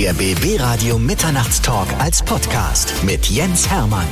[0.00, 4.06] Der BB Radio Mitternachtstalk als Podcast mit Jens Hermann.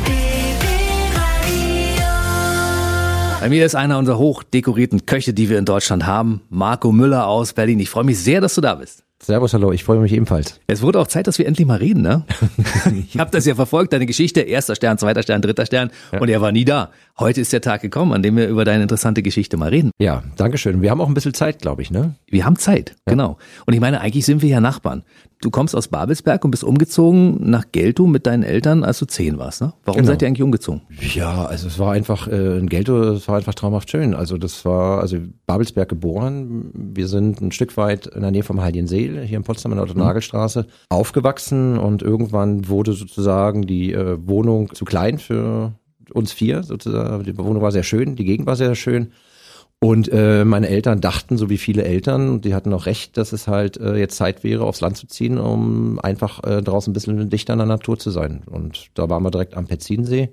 [3.39, 7.53] Bei mir ist einer unserer hochdekorierten Köche, die wir in Deutschland haben, Marco Müller aus
[7.53, 7.79] Berlin.
[7.79, 9.05] Ich freue mich sehr, dass du da bist.
[9.23, 10.61] Servus, hallo, ich freue mich ebenfalls.
[10.67, 12.25] Es wurde auch Zeit, dass wir endlich mal reden, ne?
[13.09, 16.19] ich habe das ja verfolgt, deine Geschichte, erster Stern, zweiter Stern, dritter Stern ja.
[16.19, 16.91] und er war nie da.
[17.19, 19.91] Heute ist der Tag gekommen, an dem wir über deine interessante Geschichte mal reden.
[19.99, 20.83] Ja, danke schön.
[20.83, 22.15] Wir haben auch ein bisschen Zeit, glaube ich, ne?
[22.27, 23.13] Wir haben Zeit, ja.
[23.15, 23.39] genau.
[23.65, 25.03] Und ich meine, eigentlich sind wir ja Nachbarn.
[25.41, 29.39] Du kommst aus Babelsberg und bist umgezogen nach Geltow mit deinen Eltern, als du zehn
[29.39, 29.73] warst, ne?
[29.87, 30.13] Warum genau.
[30.13, 30.83] seid ihr eigentlich umgezogen?
[31.15, 34.15] Ja, also es war einfach, äh, in Geltow, es war einfach traumhaft schön.
[34.15, 36.71] Also das war, also Babelsberg geboren.
[36.75, 39.85] Wir sind ein Stück weit in der Nähe vom Heiligen hier in Potsdam in der
[39.85, 40.67] Otto-Nagel-Straße, mhm.
[40.91, 45.73] aufgewachsen und irgendwann wurde sozusagen die äh, Wohnung zu klein für
[46.13, 47.25] uns vier sozusagen.
[47.25, 49.13] Die Wohnung war sehr schön, die Gegend war sehr schön.
[49.79, 53.47] Und äh, meine Eltern dachten, so wie viele Eltern, die hatten auch recht, dass es
[53.47, 57.29] halt äh, jetzt Zeit wäre, aufs Land zu ziehen, um einfach äh, draußen ein bisschen
[57.29, 58.43] dichter an der Natur zu sein.
[58.47, 60.31] Und da waren wir direkt am Petzinsee,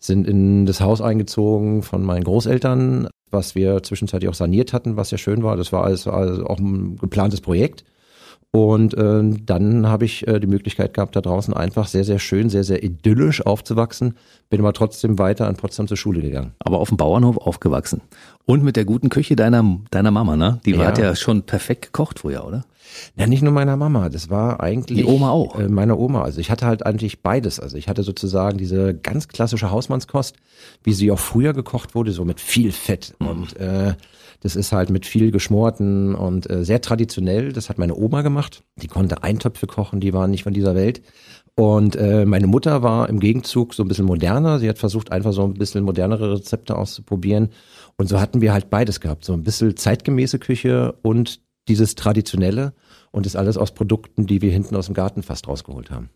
[0.00, 5.10] sind in das Haus eingezogen von meinen Großeltern, was wir zwischenzeitlich auch saniert hatten, was
[5.10, 5.56] sehr schön war.
[5.56, 7.84] Das war alles also auch ein geplantes Projekt.
[8.54, 12.50] Und äh, dann habe ich äh, die Möglichkeit gehabt, da draußen einfach sehr, sehr schön,
[12.50, 14.14] sehr, sehr idyllisch aufzuwachsen.
[14.50, 16.52] Bin aber trotzdem weiter an Potsdam zur Schule gegangen.
[16.58, 18.02] Aber auf dem Bauernhof aufgewachsen.
[18.44, 20.60] Und mit der guten Küche deiner, deiner Mama, ne?
[20.66, 20.84] Die ja.
[20.84, 22.66] hat ja schon perfekt gekocht früher, oder?
[23.16, 24.98] Ja, nicht nur meiner Mama, das war eigentlich.
[24.98, 25.58] Die Oma auch.
[25.58, 26.22] Äh, meine Oma.
[26.22, 27.58] Also ich hatte halt eigentlich beides.
[27.58, 30.36] Also ich hatte sozusagen diese ganz klassische Hausmannskost,
[30.84, 33.14] wie sie auch früher gekocht wurde, so mit viel Fett.
[33.18, 33.26] Mhm.
[33.26, 33.94] Und äh,
[34.42, 37.52] das ist halt mit viel geschmorten und äh, sehr traditionell.
[37.52, 38.64] Das hat meine Oma gemacht.
[38.76, 41.00] Die konnte Eintöpfe kochen, die waren nicht von dieser Welt.
[41.54, 44.58] Und äh, meine Mutter war im Gegenzug so ein bisschen moderner.
[44.58, 47.50] Sie hat versucht, einfach so ein bisschen modernere Rezepte auszuprobieren.
[47.96, 49.24] Und so hatten wir halt beides gehabt.
[49.24, 52.72] So ein bisschen zeitgemäße Küche und dieses Traditionelle.
[53.12, 56.10] Und das alles aus Produkten, die wir hinten aus dem Garten fast rausgeholt haben.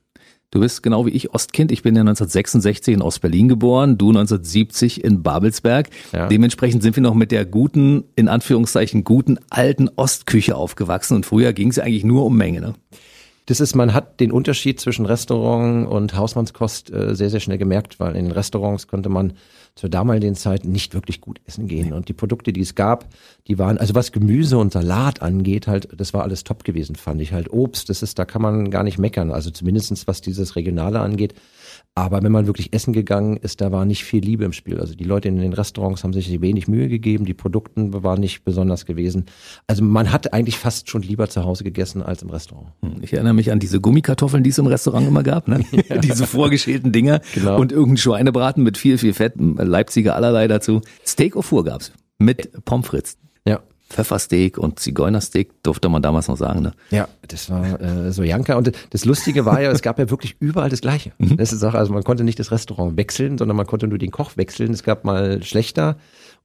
[0.51, 1.73] Du bist genau wie ich Ostkind.
[1.73, 5.91] Ich bin ja 1966 in Ostberlin geboren, du 1970 in Babelsberg.
[6.13, 6.29] Ja.
[6.29, 11.17] Dementsprechend sind wir noch mit der guten, in Anführungszeichen, guten alten Ostküche aufgewachsen.
[11.17, 12.61] Und früher ging es ja eigentlich nur um Menge.
[12.61, 12.75] Ne?
[13.47, 17.99] Das ist, man hat den Unterschied zwischen Restaurant und Hausmannskost äh, sehr, sehr schnell gemerkt,
[17.99, 19.33] weil in den Restaurants konnte man
[19.77, 21.93] zur damaligen Zeit nicht wirklich gut essen gehen.
[21.93, 23.07] Und die Produkte, die es gab,
[23.47, 27.21] die waren, also was Gemüse und Salat angeht, halt, das war alles top gewesen, fand
[27.21, 27.53] ich halt.
[27.53, 29.31] Obst, das ist, da kann man gar nicht meckern.
[29.31, 31.35] Also zumindestens was dieses Regionale angeht.
[31.99, 34.79] Aber wenn man wirklich essen gegangen ist, da war nicht viel Liebe im Spiel.
[34.79, 38.45] Also die Leute in den Restaurants haben sich wenig Mühe gegeben, die Produkten waren nicht
[38.45, 39.25] besonders gewesen.
[39.67, 42.69] Also man hat eigentlich fast schon lieber zu Hause gegessen als im Restaurant.
[42.83, 45.65] Hm, ich erinnere mich an diese Gummikartoffeln, die es im Restaurant immer gab, ne?
[45.89, 45.97] ja.
[46.01, 47.59] diese vorgeschälten Dinger genau.
[47.59, 50.83] und irgendein Schweinebraten mit viel, viel Fett, Leipziger allerlei dazu.
[51.07, 53.17] Steak au four gab's mit Pommes frites.
[53.89, 56.73] Pfeffersteak und Zigeunersteak durfte man damals noch sagen, ne?
[56.91, 58.57] Ja, das war äh, so Janka.
[58.57, 61.13] Und das Lustige war ja, es gab ja wirklich überall das Gleiche.
[61.19, 61.37] Mhm.
[61.37, 64.11] Das ist auch, also man konnte nicht das Restaurant wechseln, sondern man konnte nur den
[64.11, 64.73] Koch wechseln.
[64.73, 65.97] Es gab mal schlechter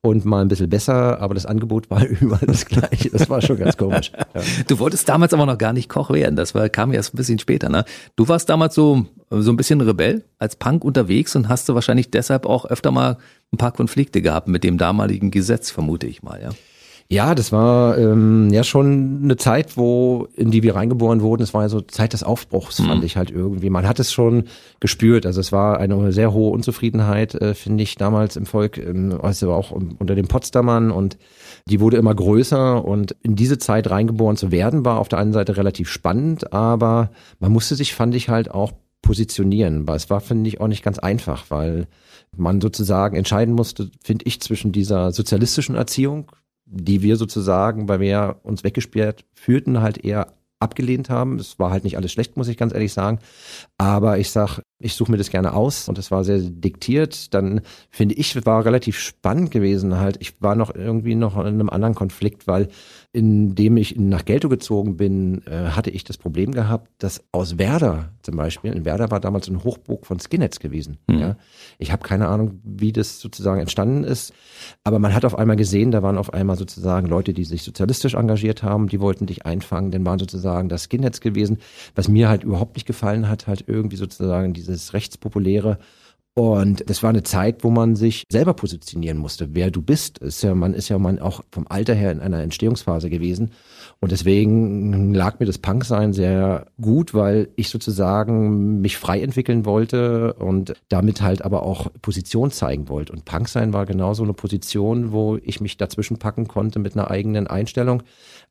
[0.02, 3.10] und mal ein bisschen besser, aber das Angebot war überall das Gleiche.
[3.10, 4.12] Das war schon ganz komisch.
[4.36, 4.42] Ja.
[4.68, 6.36] Du wolltest damals aber noch gar nicht Koch werden.
[6.36, 7.86] Das war, kam erst ein bisschen später, ne?
[8.16, 12.12] Du warst damals so, so ein bisschen Rebell als Punk unterwegs und hast du wahrscheinlich
[12.12, 13.18] deshalb auch öfter mal
[13.52, 16.50] ein paar Konflikte gehabt mit dem damaligen Gesetz, vermute ich mal, ja?
[17.12, 21.44] Ja, das war ähm, ja schon eine Zeit, wo in die wir reingeboren wurden.
[21.44, 22.86] Es war ja so Zeit des Aufbruchs, mhm.
[22.86, 23.70] fand ich halt irgendwie.
[23.70, 24.46] Man hat es schon
[24.80, 25.26] gespürt.
[25.26, 29.52] Also es war eine sehr hohe Unzufriedenheit, äh, finde ich, damals im Volk, ähm, also
[29.52, 31.18] auch unter den Potsdamern und
[31.66, 35.34] die wurde immer größer und in diese Zeit reingeboren zu werden, war auf der einen
[35.34, 39.86] Seite relativ spannend, aber man musste sich, fand ich, halt auch positionieren.
[39.86, 41.88] Weil es war, finde ich, auch nicht ganz einfach, weil
[42.38, 46.32] man sozusagen entscheiden musste, finde ich, zwischen dieser sozialistischen Erziehung,
[46.72, 51.40] die wir sozusagen, weil wir uns weggesperrt fühlten, halt eher abgelehnt haben.
[51.40, 53.20] Es war halt nicht alles schlecht, muss ich ganz ehrlich sagen.
[53.78, 57.34] Aber ich sag, ich suche mir das gerne aus und es war sehr diktiert.
[57.34, 60.18] Dann finde ich, war relativ spannend gewesen halt.
[60.20, 62.70] Ich war noch irgendwie noch in einem anderen Konflikt, weil
[63.14, 68.10] indem ich nach Gelto gezogen bin, äh, hatte ich das Problem gehabt, dass aus Werder
[68.22, 70.98] zum Beispiel, in Werder war damals ein Hochburg von Skinheads gewesen.
[71.08, 71.20] Mhm.
[71.20, 71.38] Ja.
[71.78, 74.34] Ich habe keine Ahnung, wie das sozusagen entstanden ist,
[74.86, 78.14] aber man hat auf einmal gesehen, da waren auf einmal sozusagen Leute, die sich sozialistisch
[78.14, 81.58] engagiert haben, die wollten dich einfangen, dann waren sozusagen das Skinheads gewesen,
[81.96, 85.80] was mir halt überhaupt nicht gefallen hat, halt irgendwie sozusagen dieses rechtspopuläre
[86.34, 90.20] Und das war eine Zeit, wo man sich selber positionieren musste, wer du bist.
[90.20, 93.52] Ist ja, man ist ja man auch vom Alter her in einer Entstehungsphase gewesen.
[94.00, 100.34] Und deswegen lag mir das Punksein sehr gut, weil ich sozusagen mich frei entwickeln wollte
[100.36, 103.12] und damit halt aber auch Position zeigen wollte.
[103.12, 107.12] Und Punksein war genau so eine Position, wo ich mich dazwischen packen konnte mit einer
[107.12, 108.04] eigenen Einstellung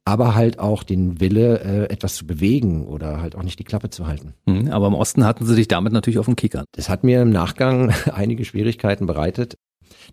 [0.04, 3.90] aber halt auch den Wille, äh, etwas zu bewegen oder halt auch nicht die Klappe
[3.90, 4.34] zu halten.
[4.46, 6.64] Mhm, aber im Osten hatten sie dich damit natürlich auf den Kickern.
[6.72, 9.56] Das hat mir im Nachgang einige Schwierigkeiten bereitet.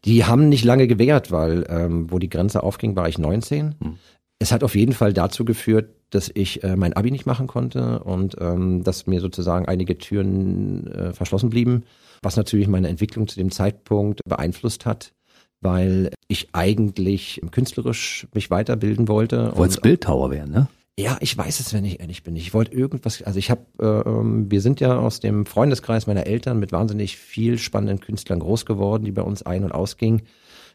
[0.05, 3.75] Die haben nicht lange gewährt, weil ähm, wo die Grenze aufging, war ich 19.
[3.81, 3.97] Hm.
[4.39, 8.03] Es hat auf jeden Fall dazu geführt, dass ich äh, mein Abi nicht machen konnte
[8.03, 11.83] und ähm, dass mir sozusagen einige Türen äh, verschlossen blieben,
[12.21, 15.13] was natürlich meine Entwicklung zu dem Zeitpunkt beeinflusst hat
[15.61, 19.55] weil ich eigentlich künstlerisch mich weiterbilden wollte.
[19.55, 20.67] Wolltest Bildhauer werden, ne?
[20.99, 22.35] Ja, ich weiß es, wenn ich ehrlich bin.
[22.35, 26.25] Ich wollte irgendwas, also ich habe, äh, ähm, wir sind ja aus dem Freundeskreis meiner
[26.25, 30.23] Eltern mit wahnsinnig viel spannenden Künstlern groß geworden, die bei uns ein- und ausgingen.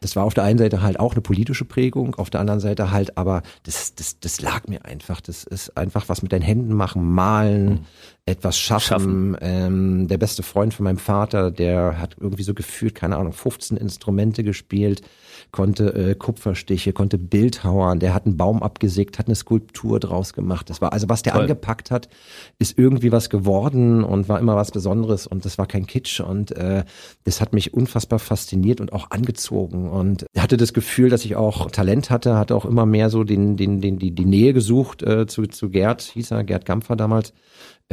[0.03, 2.91] Das war auf der einen Seite halt auch eine politische Prägung, auf der anderen Seite
[2.91, 5.21] halt, aber das, das, das lag mir einfach.
[5.21, 7.79] Das ist einfach was mit deinen Händen machen, malen, mhm.
[8.25, 9.33] etwas schaffen.
[9.33, 9.37] schaffen.
[9.39, 13.77] Ähm, der beste Freund von meinem Vater, der hat irgendwie so gefühlt, keine Ahnung, 15
[13.77, 15.03] Instrumente gespielt
[15.53, 20.69] konnte äh, Kupferstiche, konnte Bildhauern, der hat einen Baum abgesägt, hat eine Skulptur draus gemacht.
[20.69, 21.43] Das war also was der Toll.
[21.43, 22.09] angepackt hat,
[22.57, 26.51] ist irgendwie was geworden und war immer was Besonderes und das war kein Kitsch und
[26.57, 26.83] äh,
[27.23, 31.69] das hat mich unfassbar fasziniert und auch angezogen und hatte das Gefühl, dass ich auch
[31.69, 35.27] Talent hatte, hatte auch immer mehr so den den den die die Nähe gesucht äh,
[35.27, 37.31] zu zu Gerd, hieß er Gerd Gampfer damals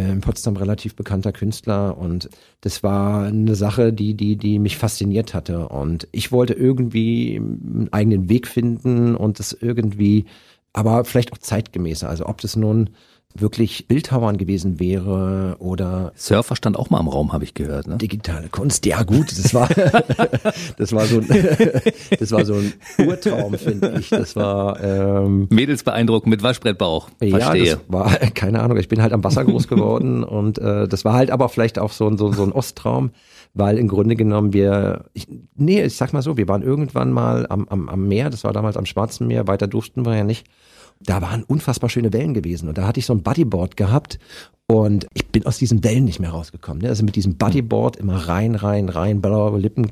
[0.09, 2.29] in Potsdam relativ bekannter Künstler und
[2.61, 7.89] das war eine Sache, die, die, die mich fasziniert hatte und ich wollte irgendwie einen
[7.93, 10.27] eigenen Weg finden und das irgendwie,
[10.73, 12.09] aber vielleicht auch zeitgemäßer.
[12.09, 12.91] Also ob das nun
[13.35, 17.87] wirklich Bildhauern gewesen wäre oder Surfer stand auch mal im Raum, habe ich gehört.
[17.87, 17.97] Ne?
[17.97, 19.69] Digitale Kunst, ja gut, das war
[20.77, 21.29] das war so ein,
[22.19, 22.73] das war so ein
[23.07, 24.11] Urtraum, finde ich.
[24.11, 27.11] Das war ähm, Mädels beeindrucken mit Waschbrettbauch.
[27.19, 27.65] Verstehe.
[27.65, 28.79] Ja, das war keine Ahnung.
[28.79, 31.93] Ich bin halt am Wasser groß geworden und äh, das war halt aber vielleicht auch
[31.93, 33.11] so ein so, so ein Osttraum,
[33.55, 37.47] weil im Grunde genommen wir, ich, nee, ich sag mal so, wir waren irgendwann mal
[37.49, 38.31] am, am, am Meer.
[38.31, 39.47] Das war damals am Schwarzen Meer.
[39.47, 40.47] Weiter durften wir ja nicht
[41.01, 42.69] da waren unfassbar schöne Wellen gewesen.
[42.69, 44.19] Und da hatte ich so ein Bodyboard gehabt
[44.71, 46.83] und ich bin aus diesen Wellen nicht mehr rausgekommen.
[46.83, 46.91] Ne?
[46.91, 49.91] Also mit diesem Bodyboard immer rein, rein, rein, blaue Lippen,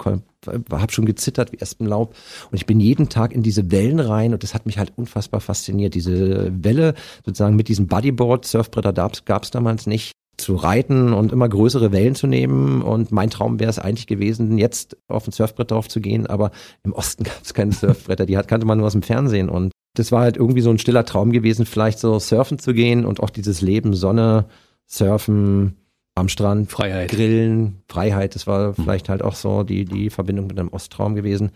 [0.71, 2.15] hab schon gezittert wie Espenlaub.
[2.51, 5.41] Und ich bin jeden Tag in diese Wellen rein und das hat mich halt unfassbar
[5.41, 5.95] fasziniert.
[5.95, 6.95] Diese Welle
[7.25, 12.15] sozusagen mit diesem Bodyboard, Surfbretter gab es damals nicht, zu reiten und immer größere Wellen
[12.15, 12.81] zu nehmen.
[12.83, 16.27] Und mein Traum wäre es eigentlich gewesen, jetzt auf ein Surfbrett drauf zu gehen.
[16.27, 16.53] Aber
[16.85, 19.49] im Osten gab es keine Surfbretter, die hat, kannte man nur aus dem Fernsehen.
[19.49, 23.05] Und das war halt irgendwie so ein stiller Traum gewesen, vielleicht so surfen zu gehen
[23.05, 24.47] und auch dieses Leben, Sonne,
[24.87, 25.77] Surfen,
[26.19, 27.11] am Strand, Freiheit.
[27.11, 28.85] Grillen, Freiheit, das war hm.
[28.85, 31.53] vielleicht halt auch so die, die Verbindung mit einem Osttraum gewesen.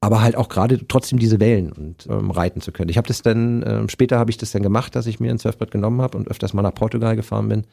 [0.00, 2.90] Aber halt auch gerade trotzdem diese Wellen und ähm, reiten zu können.
[2.90, 5.38] Ich habe das dann, ähm, später habe ich das dann gemacht, dass ich mir ein
[5.38, 7.64] Surfbrett genommen habe und öfters mal nach Portugal gefahren bin.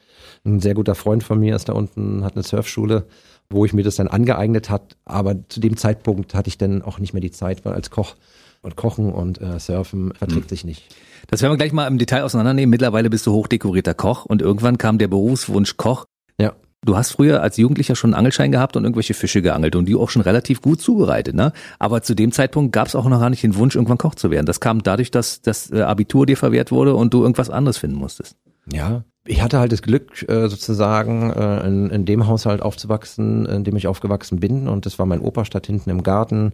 [0.45, 3.05] Ein sehr guter Freund von mir ist da unten, hat eine Surfschule,
[3.49, 4.95] wo ich mir das dann angeeignet hat.
[5.03, 8.15] Aber zu dem Zeitpunkt hatte ich dann auch nicht mehr die Zeit, weil als Koch
[8.63, 10.49] und Kochen und äh, Surfen verträgt mhm.
[10.49, 10.95] sich nicht.
[11.27, 12.69] Das werden wir gleich mal im Detail auseinandernehmen.
[12.69, 16.05] Mittlerweile bist du hochdekorierter Koch und irgendwann kam der Berufswunsch Koch.
[16.39, 16.53] Ja.
[16.85, 19.95] Du hast früher als Jugendlicher schon einen Angelschein gehabt und irgendwelche Fische geangelt und die
[19.95, 21.53] auch schon relativ gut zubereitet, ne?
[21.79, 24.31] Aber zu dem Zeitpunkt gab es auch noch gar nicht den Wunsch, irgendwann Koch zu
[24.31, 24.45] werden.
[24.45, 27.97] Das kam dadurch, dass das äh, Abitur dir verwehrt wurde und du irgendwas anderes finden
[27.97, 28.35] musstest.
[28.69, 33.63] Ja, ich hatte halt das Glück, äh, sozusagen äh, in, in dem Haushalt aufzuwachsen, in
[33.63, 34.67] dem ich aufgewachsen bin.
[34.67, 36.51] Und das war mein Opa statt hinten im Garten.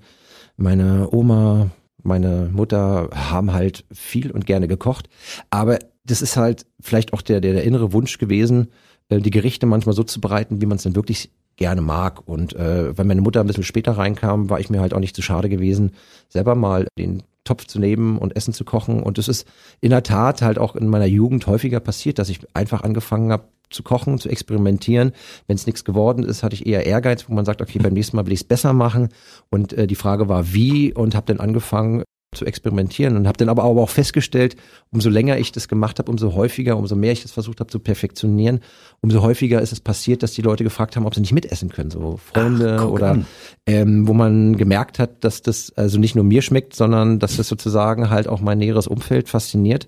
[0.57, 1.71] Meine Oma,
[2.03, 5.09] meine Mutter haben halt viel und gerne gekocht.
[5.49, 8.69] Aber das ist halt vielleicht auch der, der, der innere Wunsch gewesen,
[9.09, 12.27] äh, die Gerichte manchmal so zu bereiten, wie man es dann wirklich gerne mag.
[12.27, 15.15] Und äh, wenn meine Mutter ein bisschen später reinkam, war ich mir halt auch nicht
[15.15, 15.91] zu schade gewesen,
[16.29, 19.01] selber mal den Topf zu nehmen und Essen zu kochen.
[19.01, 19.47] Und es ist
[19.81, 23.45] in der Tat halt auch in meiner Jugend häufiger passiert, dass ich einfach angefangen habe,
[23.71, 25.13] zu kochen, zu experimentieren.
[25.47, 28.15] Wenn es nichts geworden ist, hatte ich eher Ehrgeiz, wo man sagt, okay, beim nächsten
[28.15, 29.09] Mal will ich es besser machen.
[29.49, 32.03] Und äh, die Frage war, wie und habe dann angefangen
[32.35, 34.55] zu experimentieren und habe dann aber auch festgestellt,
[34.91, 37.79] umso länger ich das gemacht habe, umso häufiger, umso mehr ich das versucht habe zu
[37.79, 38.59] perfektionieren,
[39.01, 41.89] umso häufiger ist es passiert, dass die Leute gefragt haben, ob sie nicht mitessen können,
[41.89, 43.19] so Freunde Ach, oder
[43.65, 47.47] ähm, wo man gemerkt hat, dass das also nicht nur mir schmeckt, sondern dass das
[47.47, 49.87] sozusagen halt auch mein näheres Umfeld fasziniert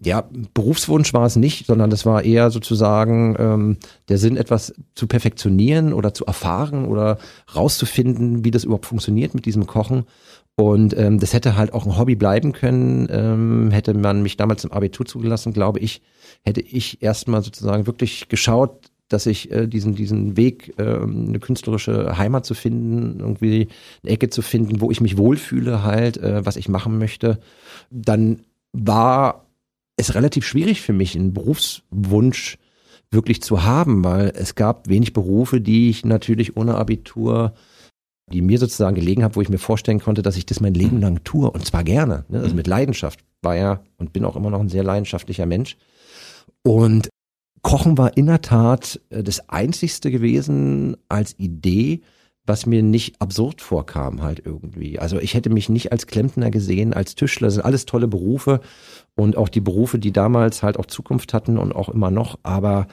[0.00, 3.76] ja, Berufswunsch war es nicht, sondern das war eher sozusagen ähm,
[4.08, 7.18] der Sinn, etwas zu perfektionieren oder zu erfahren oder
[7.54, 10.04] rauszufinden, wie das überhaupt funktioniert mit diesem Kochen.
[10.60, 13.06] Und ähm, das hätte halt auch ein Hobby bleiben können.
[13.12, 16.02] Ähm, hätte man mich damals im Abitur zugelassen, glaube ich,
[16.44, 22.18] hätte ich erstmal sozusagen wirklich geschaut, dass ich äh, diesen, diesen Weg, äh, eine künstlerische
[22.18, 23.68] Heimat zu finden, irgendwie
[24.02, 27.38] eine Ecke zu finden, wo ich mich wohlfühle halt, äh, was ich machen möchte,
[27.92, 28.40] dann
[28.72, 29.46] war
[29.96, 32.58] es relativ schwierig für mich, einen Berufswunsch
[33.12, 37.54] wirklich zu haben, weil es gab wenig Berufe, die ich natürlich ohne Abitur
[38.32, 41.00] die mir sozusagen gelegen haben, wo ich mir vorstellen konnte, dass ich das mein Leben
[41.00, 42.40] lang tue und zwar gerne, ne?
[42.40, 43.20] also mit Leidenschaft.
[43.42, 45.76] War ja und bin auch immer noch ein sehr leidenschaftlicher Mensch.
[46.64, 47.08] Und
[47.62, 52.00] Kochen war in der Tat äh, das einzigste gewesen als Idee,
[52.48, 54.98] was mir nicht absurd vorkam halt irgendwie.
[54.98, 58.60] Also ich hätte mich nicht als Klempner gesehen, als Tischler, das sind alles tolle Berufe
[59.14, 62.86] und auch die Berufe, die damals halt auch Zukunft hatten und auch immer noch, aber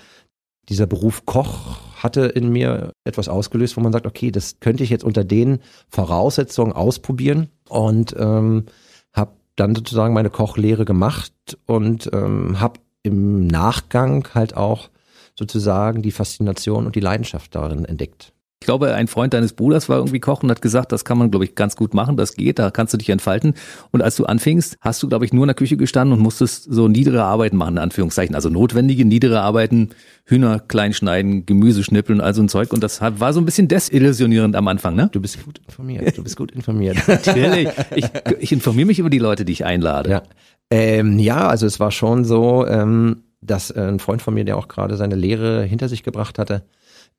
[0.70, 4.90] dieser Beruf Koch hatte in mir etwas ausgelöst, wo man sagt, okay, das könnte ich
[4.90, 8.66] jetzt unter den Voraussetzungen ausprobieren und ähm,
[9.14, 11.34] habe dann sozusagen meine Kochlehre gemacht
[11.66, 14.90] und ähm, habe im Nachgang halt auch
[15.38, 18.35] sozusagen die Faszination und die Leidenschaft darin entdeckt.
[18.66, 21.30] Ich glaube, ein Freund deines Bruders war irgendwie kochen und hat gesagt, das kann man,
[21.30, 23.54] glaube ich, ganz gut machen, das geht, da kannst du dich entfalten.
[23.92, 26.64] Und als du anfingst, hast du, glaube ich, nur in der Küche gestanden und musstest
[26.64, 28.34] so niedere Arbeiten machen, in Anführungszeichen.
[28.34, 29.90] Also notwendige, niedere Arbeiten,
[30.26, 32.74] Hühner klein schneiden, Gemüse schnippeln, also ein Zeug.
[32.74, 35.10] Und das war so ein bisschen desillusionierend am Anfang, ne?
[35.12, 36.98] Du bist gut informiert, du bist gut informiert.
[37.08, 37.70] Natürlich.
[37.96, 38.06] Ich,
[38.40, 40.10] ich informiere mich über die Leute, die ich einlade.
[40.10, 40.24] Ja,
[40.72, 44.58] ähm, ja also es war schon so, ähm, dass äh, ein Freund von mir, der
[44.58, 46.64] auch gerade seine Lehre hinter sich gebracht hatte,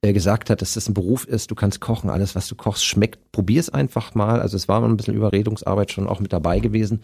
[0.03, 2.85] äh, gesagt hat, dass das ein Beruf ist, du kannst kochen, alles was du kochst
[2.85, 4.41] schmeckt, probier's einfach mal.
[4.41, 7.03] Also es war mal ein bisschen Überredungsarbeit schon auch mit dabei gewesen.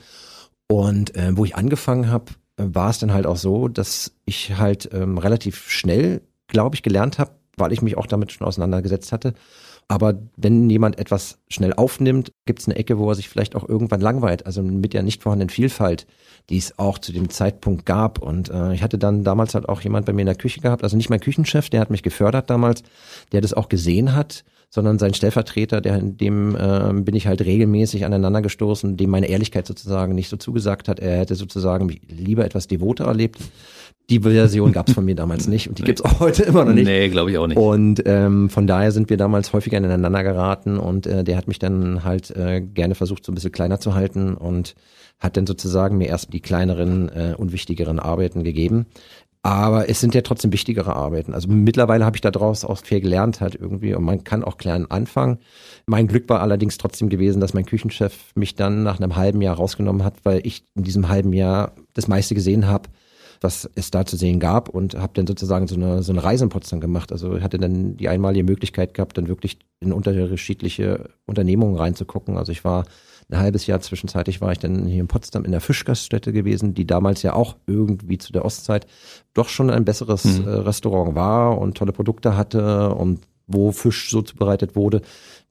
[0.69, 4.91] Und äh, wo ich angefangen habe, war es dann halt auch so, dass ich halt
[4.93, 9.35] ähm, relativ schnell, glaube ich, gelernt habe, weil ich mich auch damit schon auseinandergesetzt hatte.
[9.89, 13.69] Aber wenn jemand etwas schnell aufnimmt, gibt es eine Ecke, wo er sich vielleicht auch
[13.69, 14.47] irgendwann langweilt.
[14.47, 16.07] Also mit der nicht vorhandenen Vielfalt
[16.51, 18.19] die es auch zu dem Zeitpunkt gab.
[18.19, 20.83] Und äh, ich hatte dann damals halt auch jemand bei mir in der Küche gehabt,
[20.83, 22.83] also nicht mein Küchenchef, der hat mich gefördert damals,
[23.33, 28.05] der das auch gesehen hat, sondern sein Stellvertreter, der dem äh, bin ich halt regelmäßig
[28.07, 30.99] aneinander gestoßen, dem meine Ehrlichkeit sozusagen nicht so zugesagt hat.
[30.99, 33.39] Er hätte sozusagen lieber etwas devoter erlebt.
[34.13, 36.75] Die Version gab es von mir damals nicht und die gibt's auch heute immer noch
[36.75, 36.85] nicht.
[36.85, 37.57] Nee, glaube ich auch nicht.
[37.57, 41.59] Und ähm, von daher sind wir damals häufiger ineinander geraten und äh, der hat mich
[41.59, 44.75] dann halt äh, gerne versucht, so ein bisschen kleiner zu halten und
[45.19, 48.85] hat dann sozusagen mir erst die kleineren, äh, unwichtigeren Arbeiten gegeben.
[49.43, 51.33] Aber es sind ja trotzdem wichtigere Arbeiten.
[51.33, 54.89] Also mittlerweile habe ich daraus auch viel gelernt halt irgendwie und man kann auch klein
[54.91, 55.39] anfangen.
[55.87, 59.57] Mein Glück war allerdings trotzdem gewesen, dass mein Küchenchef mich dann nach einem halben Jahr
[59.57, 62.91] rausgenommen hat, weil ich in diesem halben Jahr das meiste gesehen habe,
[63.43, 66.45] was es da zu sehen gab und habe dann sozusagen so eine, so eine Reise
[66.45, 67.13] in Potsdam gemacht.
[67.13, 72.37] Also hatte dann die einmalige Möglichkeit gehabt, dann wirklich in unterschiedliche Unternehmungen reinzugucken.
[72.37, 72.85] Also ich war
[73.31, 76.87] ein halbes Jahr zwischenzeitlich war ich dann hier in Potsdam in der Fischgaststätte gewesen, die
[76.87, 78.87] damals ja auch irgendwie zu der Ostzeit
[79.33, 80.47] doch schon ein besseres mhm.
[80.47, 85.03] äh, Restaurant war und tolle Produkte hatte und wo Fisch so zubereitet wurde,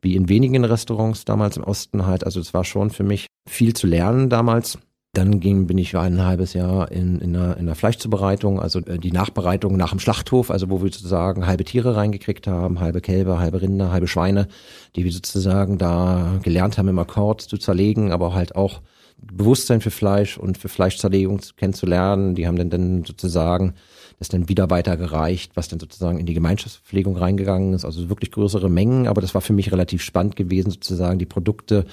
[0.01, 2.23] wie in wenigen Restaurants damals im Osten halt.
[2.23, 4.77] Also es war schon für mich viel zu lernen damals.
[5.13, 8.97] Dann ging, bin ich ein halbes Jahr in, in, einer, in einer Fleischzubereitung, also äh,
[8.97, 13.37] die Nachbereitung nach dem Schlachthof, also wo wir sozusagen halbe Tiere reingekriegt haben, halbe Kälber,
[13.37, 14.47] halbe Rinder, halbe Schweine,
[14.95, 18.81] die wir sozusagen da gelernt haben im Akkord zu zerlegen, aber halt auch
[19.17, 22.33] Bewusstsein für Fleisch und für Fleischzerlegung kennenzulernen.
[22.33, 23.73] Die haben dann, dann sozusagen
[24.21, 28.69] das dann wieder weitergereicht, was dann sozusagen in die Gemeinschaftspflegung reingegangen ist, also wirklich größere
[28.69, 31.85] Mengen, aber das war für mich relativ spannend gewesen, sozusagen die Produkte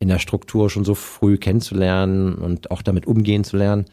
[0.00, 3.84] in der Struktur schon so früh kennenzulernen und auch damit umgehen zu lernen.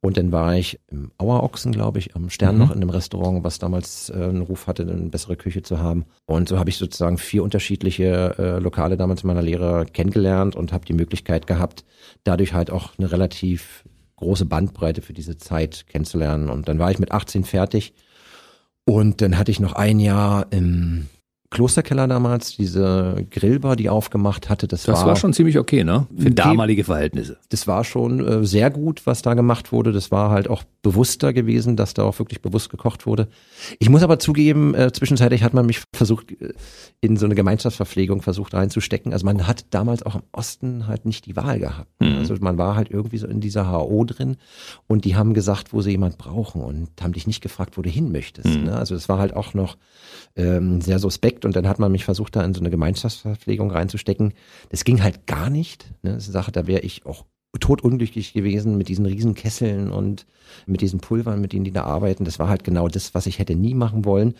[0.00, 2.60] Und dann war ich im Auerochsen, glaube ich, am Stern mhm.
[2.62, 6.06] noch in einem Restaurant, was damals äh, einen Ruf hatte, eine bessere Küche zu haben.
[6.24, 10.72] Und so habe ich sozusagen vier unterschiedliche äh, Lokale damals in meiner Lehre kennengelernt und
[10.72, 11.84] habe die Möglichkeit gehabt,
[12.24, 13.84] dadurch halt auch eine relativ
[14.22, 16.48] große Bandbreite für diese Zeit kennenzulernen.
[16.48, 17.92] Und dann war ich mit 18 fertig.
[18.84, 21.08] Und dann hatte ich noch ein Jahr im
[21.52, 26.06] Klosterkeller damals, diese Grillbar, die aufgemacht hatte, das, das war, war schon ziemlich okay, ne?
[26.16, 27.36] Für damalige Verhältnisse.
[27.50, 29.92] Das war schon äh, sehr gut, was da gemacht wurde.
[29.92, 33.28] Das war halt auch bewusster gewesen, dass da auch wirklich bewusst gekocht wurde.
[33.78, 36.54] Ich muss aber zugeben, äh, zwischenzeitlich hat man mich versucht, äh,
[37.00, 39.12] in so eine Gemeinschaftsverpflegung versucht reinzustecken.
[39.12, 41.88] Also man hat damals auch im Osten halt nicht die Wahl gehabt.
[42.00, 42.16] Mhm.
[42.16, 44.36] Also man war halt irgendwie so in dieser HO drin
[44.88, 47.90] und die haben gesagt, wo sie jemand brauchen und haben dich nicht gefragt, wo du
[47.90, 48.58] hin möchtest.
[48.58, 48.64] Mhm.
[48.64, 48.76] Ne?
[48.76, 49.76] Also es war halt auch noch
[50.34, 54.34] ähm, sehr suspekt und dann hat man mich versucht, da in so eine Gemeinschaftsverpflegung reinzustecken.
[54.70, 55.86] Das ging halt gar nicht.
[56.02, 56.14] Ne?
[56.14, 57.24] Das ist eine Sache, da wäre ich auch
[57.60, 60.26] totunglücklich gewesen mit diesen riesen Kesseln und
[60.66, 62.24] mit diesen Pulvern, mit denen die da arbeiten.
[62.24, 64.34] Das war halt genau das, was ich hätte nie machen wollen.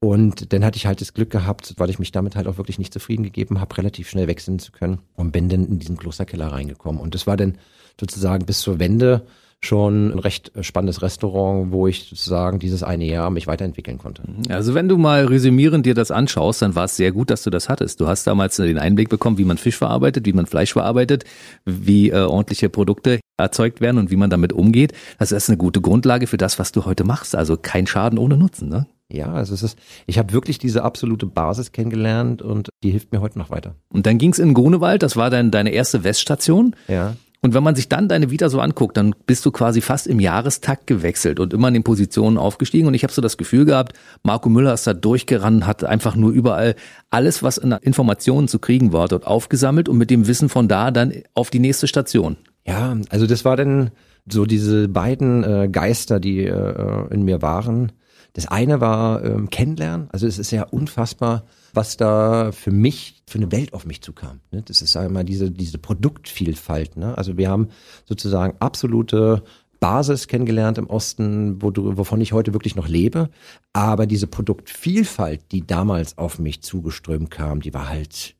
[0.00, 2.78] Und dann hatte ich halt das Glück gehabt, weil ich mich damit halt auch wirklich
[2.78, 6.48] nicht zufrieden gegeben habe, relativ schnell wechseln zu können und bin dann in diesen Klosterkeller
[6.48, 7.00] reingekommen.
[7.00, 7.58] Und das war dann
[8.00, 9.26] sozusagen bis zur Wende
[9.64, 14.22] schon ein recht spannendes Restaurant, wo ich sozusagen dieses eine Jahr mich weiterentwickeln konnte.
[14.48, 17.50] Also wenn du mal resümierend dir das anschaust, dann war es sehr gut, dass du
[17.50, 18.00] das hattest.
[18.00, 21.24] Du hast damals den Einblick bekommen, wie man Fisch verarbeitet, wie man Fleisch verarbeitet,
[21.64, 24.92] wie äh, ordentliche Produkte erzeugt werden und wie man damit umgeht.
[25.18, 27.36] Das ist eine gute Grundlage für das, was du heute machst.
[27.36, 28.86] Also kein Schaden ohne Nutzen, ne?
[29.12, 33.20] Ja, also es ist, ich habe wirklich diese absolute Basis kennengelernt und die hilft mir
[33.20, 33.74] heute noch weiter.
[33.90, 36.74] Und dann ging's in Grunewald, das war dann deine erste Weststation.
[36.88, 37.14] Ja.
[37.44, 40.20] Und wenn man sich dann deine Vita so anguckt, dann bist du quasi fast im
[40.20, 42.86] Jahrestakt gewechselt und immer in den Positionen aufgestiegen.
[42.86, 46.30] Und ich habe so das Gefühl gehabt, Marco Müller ist da durchgerannt, hat einfach nur
[46.30, 46.76] überall
[47.10, 50.92] alles, was in Informationen zu kriegen war, dort aufgesammelt und mit dem Wissen von da
[50.92, 52.36] dann auf die nächste Station.
[52.64, 53.90] Ja, also das war dann
[54.30, 57.90] so diese beiden äh, Geister, die äh, in mir waren.
[58.34, 60.08] Das eine war ähm, Kennenlernen.
[60.10, 64.40] Also es ist ja unfassbar, was da für mich, für eine Welt auf mich zukam.
[64.50, 64.62] Ne?
[64.62, 66.96] Das ist einmal diese, diese Produktvielfalt.
[66.96, 67.16] Ne?
[67.16, 67.68] Also wir haben
[68.06, 69.42] sozusagen absolute
[69.80, 73.28] Basis kennengelernt im Osten, wo du, wovon ich heute wirklich noch lebe.
[73.72, 78.36] Aber diese Produktvielfalt, die damals auf mich zugeströmt kam, die war halt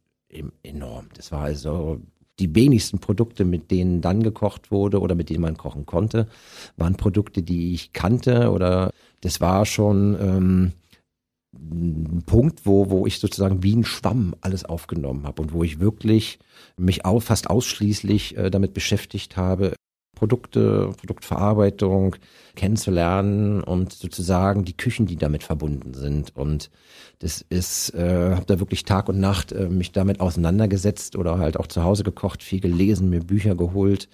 [0.62, 1.06] enorm.
[1.14, 2.00] Das war also
[2.38, 6.28] die wenigsten Produkte, mit denen dann gekocht wurde oder mit denen man kochen konnte,
[6.76, 8.90] waren Produkte, die ich kannte oder
[9.22, 10.72] das war schon ähm,
[11.54, 15.80] ein Punkt, wo, wo ich sozusagen wie ein Schwamm alles aufgenommen habe und wo ich
[15.80, 16.38] wirklich
[16.76, 19.74] mich auch fast ausschließlich äh, damit beschäftigt habe,
[20.14, 22.16] Produkte, Produktverarbeitung
[22.54, 26.36] kennenzulernen und sozusagen die Küchen, die damit verbunden sind.
[26.36, 26.70] Und
[27.18, 31.58] das ist, äh, habe da wirklich Tag und Nacht äh, mich damit auseinandergesetzt oder halt
[31.58, 34.08] auch zu Hause gekocht, viel gelesen, mir Bücher geholt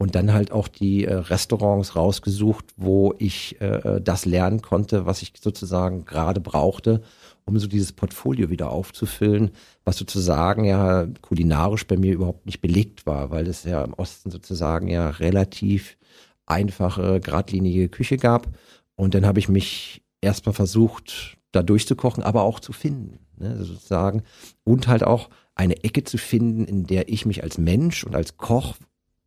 [0.00, 5.20] und dann halt auch die äh, Restaurants rausgesucht, wo ich äh, das lernen konnte, was
[5.20, 7.02] ich sozusagen gerade brauchte,
[7.44, 9.50] um so dieses Portfolio wieder aufzufüllen,
[9.84, 14.30] was sozusagen ja kulinarisch bei mir überhaupt nicht belegt war, weil es ja im Osten
[14.30, 15.98] sozusagen ja relativ
[16.46, 18.48] einfache, geradlinige Küche gab.
[18.96, 24.22] Und dann habe ich mich erstmal versucht, da durchzukochen, aber auch zu finden, ne, sozusagen.
[24.64, 28.38] Und halt auch eine Ecke zu finden, in der ich mich als Mensch und als
[28.38, 28.76] Koch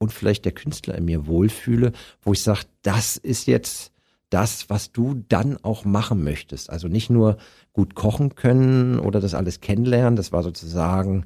[0.04, 1.92] und vielleicht der Künstler in mir wohlfühle,
[2.22, 3.92] wo ich sage, das ist jetzt
[4.30, 6.70] das, was du dann auch machen möchtest.
[6.70, 7.38] Also nicht nur
[7.72, 11.26] gut kochen können oder das alles kennenlernen, das war sozusagen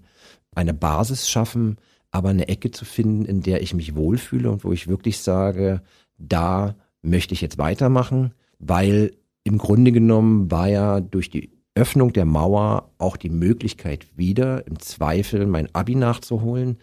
[0.53, 1.77] eine Basis schaffen,
[2.11, 5.81] aber eine Ecke zu finden, in der ich mich wohlfühle und wo ich wirklich sage,
[6.17, 9.11] da möchte ich jetzt weitermachen, weil
[9.43, 14.79] im Grunde genommen war ja durch die Öffnung der Mauer auch die Möglichkeit wieder im
[14.79, 16.77] Zweifel mein Abi nachzuholen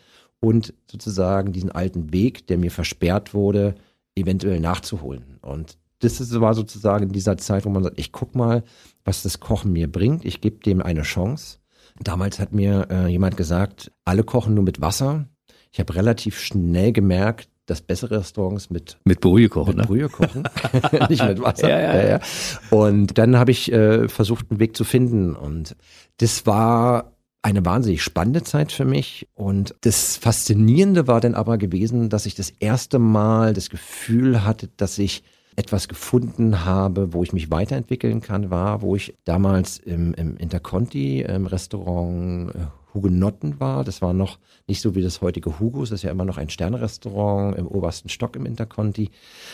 [0.45, 3.75] und sozusagen diesen alten Weg, der mir versperrt wurde,
[4.15, 5.39] eventuell nachzuholen.
[5.41, 8.63] Und das war sozusagen in dieser Zeit, wo man sagt, ich guck mal,
[9.07, 10.25] was das Kochen mir bringt.
[10.25, 11.59] Ich gebe dem eine Chance.
[11.99, 15.27] Damals hat mir äh, jemand gesagt, alle kochen nur mit Wasser.
[15.73, 20.43] Ich habe relativ schnell gemerkt, dass bessere Restaurants mit mit Brühe kochen, mit Brühe kochen,
[21.09, 21.71] nicht mit Wasser.
[21.71, 22.21] Ja, ja, ja.
[22.69, 25.35] Und dann habe ich äh, versucht, einen Weg zu finden.
[25.35, 25.75] Und
[26.19, 27.14] das war
[27.45, 29.29] eine wahnsinnig spannende Zeit für mich.
[29.35, 34.71] Und das Faszinierende war dann aber gewesen, dass ich das erste Mal das Gefühl hatte,
[34.79, 35.23] dass ich
[35.55, 41.21] etwas gefunden habe, wo ich mich weiterentwickeln kann, war, wo ich damals im, im Interconti,
[41.21, 42.59] im Restaurant äh,
[42.95, 43.85] Hugenotten war.
[43.85, 46.49] Das war noch nicht so wie das heutige Hugos, das ist ja immer noch ein
[46.49, 49.11] Sternrestaurant im obersten Stock im Interconti,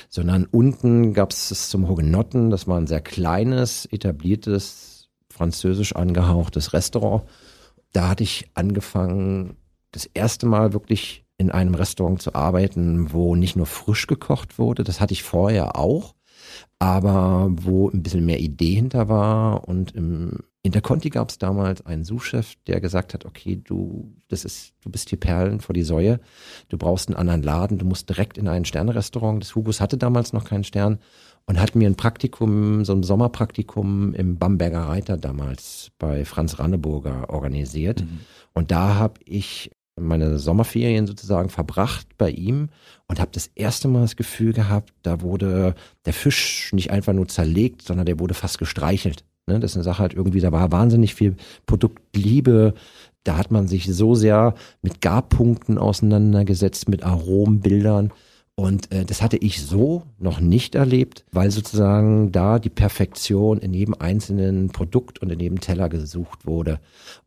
[0.09, 2.51] sondern unten gab es es zum Hugenotten.
[2.51, 7.25] Das war ein sehr kleines, etabliertes, französisch angehauchtes Restaurant
[7.93, 9.57] da hatte ich angefangen,
[9.93, 14.85] das erste Mal wirklich in einem Restaurant zu arbeiten, wo nicht nur frisch gekocht wurde,
[14.85, 16.15] das hatte ich vorher auch,
[16.79, 19.67] aber wo ein bisschen mehr Idee hinter war.
[19.67, 24.75] Und im Interconti gab es damals einen Sous-Chef, der gesagt hat, okay, du, das ist,
[24.83, 26.21] du bist hier Perlen vor die Säue,
[26.69, 29.43] du brauchst einen anderen Laden, du musst direkt in ein Sternrestaurant.
[29.43, 30.99] Das Hugos hatte damals noch keinen Stern
[31.47, 37.31] und hat mir ein Praktikum, so ein Sommerpraktikum im Bamberger Reiter damals bei Franz Ranneburger
[37.31, 38.03] organisiert.
[38.03, 38.21] Mhm.
[38.53, 42.69] Und da habe ich meine Sommerferien sozusagen verbracht bei ihm
[43.07, 47.29] und habe das erste Mal das Gefühl gehabt, da wurde der Fisch nicht einfach nur
[47.29, 49.25] zerlegt, sondern der wurde fast gestreichelt.
[49.51, 49.61] Ne?
[49.61, 51.37] Das ist eine Sache halt irgendwie, da war wahnsinnig viel
[51.67, 52.75] Produktliebe.
[53.25, 58.13] Da hat man sich so sehr mit Garpunkten auseinandergesetzt, mit Arombildern.
[58.55, 63.73] Und äh, das hatte ich so noch nicht erlebt, weil sozusagen da die Perfektion in
[63.73, 66.79] jedem einzelnen Produkt und in jedem Teller gesucht wurde.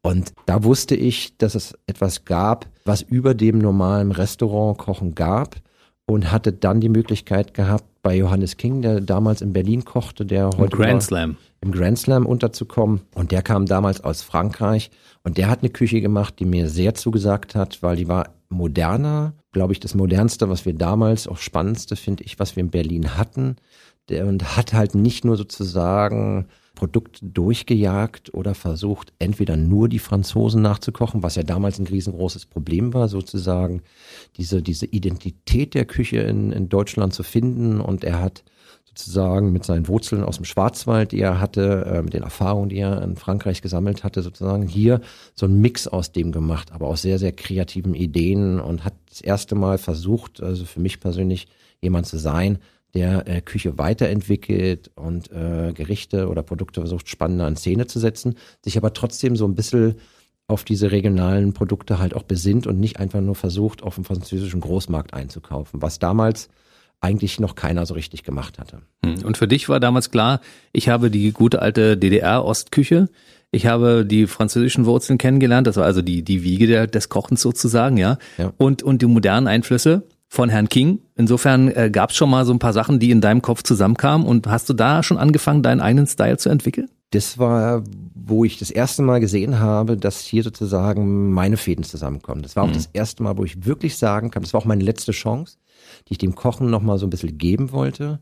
[0.02, 5.56] Und da wusste ich, dass es etwas gab, was über dem normalen Restaurantkochen gab
[6.06, 10.50] und hatte dann die Möglichkeit gehabt, bei Johannes King, der damals in Berlin kochte, der
[10.58, 11.38] heute Im Grand Slam.
[11.64, 13.02] Im Grand Slam unterzukommen.
[13.16, 14.92] Und der kam damals aus Frankreich
[15.24, 19.34] und der hat eine Küche gemacht, die mir sehr zugesagt hat, weil die war moderner,
[19.54, 23.18] glaube ich, das modernste, was wir damals, auch spannendste, finde ich, was wir in Berlin
[23.18, 23.56] hatten.
[24.10, 30.62] Der, und hat halt nicht nur sozusagen Produkte durchgejagt oder versucht, entweder nur die Franzosen
[30.62, 33.82] nachzukochen, was ja damals ein riesengroßes Problem war, sozusagen
[34.36, 37.80] diese, diese Identität der Küche in, in Deutschland zu finden.
[37.80, 38.44] Und er hat
[38.96, 42.78] sozusagen mit seinen Wurzeln aus dem Schwarzwald, die er hatte, äh, mit den Erfahrungen, die
[42.78, 45.02] er in Frankreich gesammelt hatte, sozusagen hier
[45.36, 49.22] so ein Mix aus dem gemacht, aber aus sehr, sehr kreativen Ideen und hat das
[49.22, 51.48] erste Mal versucht, also für mich persönlich
[51.82, 52.60] jemand zu sein,
[52.94, 58.36] der äh, Küche weiterentwickelt und äh, Gerichte oder Produkte versucht spannender in Szene zu setzen,
[58.64, 59.96] sich aber trotzdem so ein bisschen
[60.46, 64.62] auf diese regionalen Produkte halt auch besinnt und nicht einfach nur versucht, auf dem französischen
[64.62, 66.50] Großmarkt einzukaufen, was damals
[67.04, 68.82] eigentlich noch keiner so richtig gemacht hatte.
[69.06, 69.24] Hm.
[69.24, 70.40] Und für dich war damals klar,
[70.72, 73.10] ich habe die gute alte DDR-Ostküche,
[73.52, 77.42] ich habe die französischen Wurzeln kennengelernt, das war also die, die Wiege der, des Kochens
[77.42, 78.18] sozusagen, ja.
[78.38, 78.52] ja.
[78.58, 81.00] Und, und die modernen Einflüsse von Herrn King.
[81.16, 84.26] Insofern äh, gab es schon mal so ein paar Sachen, die in deinem Kopf zusammenkamen.
[84.26, 86.90] Und hast du da schon angefangen, deinen eigenen Style zu entwickeln?
[87.12, 87.84] Das war,
[88.16, 92.42] wo ich das erste Mal gesehen habe, dass hier sozusagen meine Fäden zusammenkommen.
[92.42, 92.74] Das war auch mhm.
[92.74, 95.58] das erste Mal, wo ich wirklich sagen kann, das war auch meine letzte Chance,
[96.08, 98.20] die ich dem Kochen nochmal so ein bisschen geben wollte,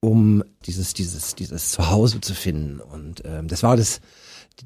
[0.00, 2.80] um dieses, dieses, dieses Zuhause zu finden.
[2.80, 4.00] Und ähm, das war das,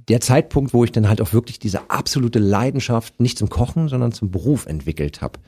[0.09, 4.12] der Zeitpunkt, wo ich dann halt auch wirklich diese absolute Leidenschaft nicht zum Kochen, sondern
[4.12, 5.38] zum Beruf entwickelt habe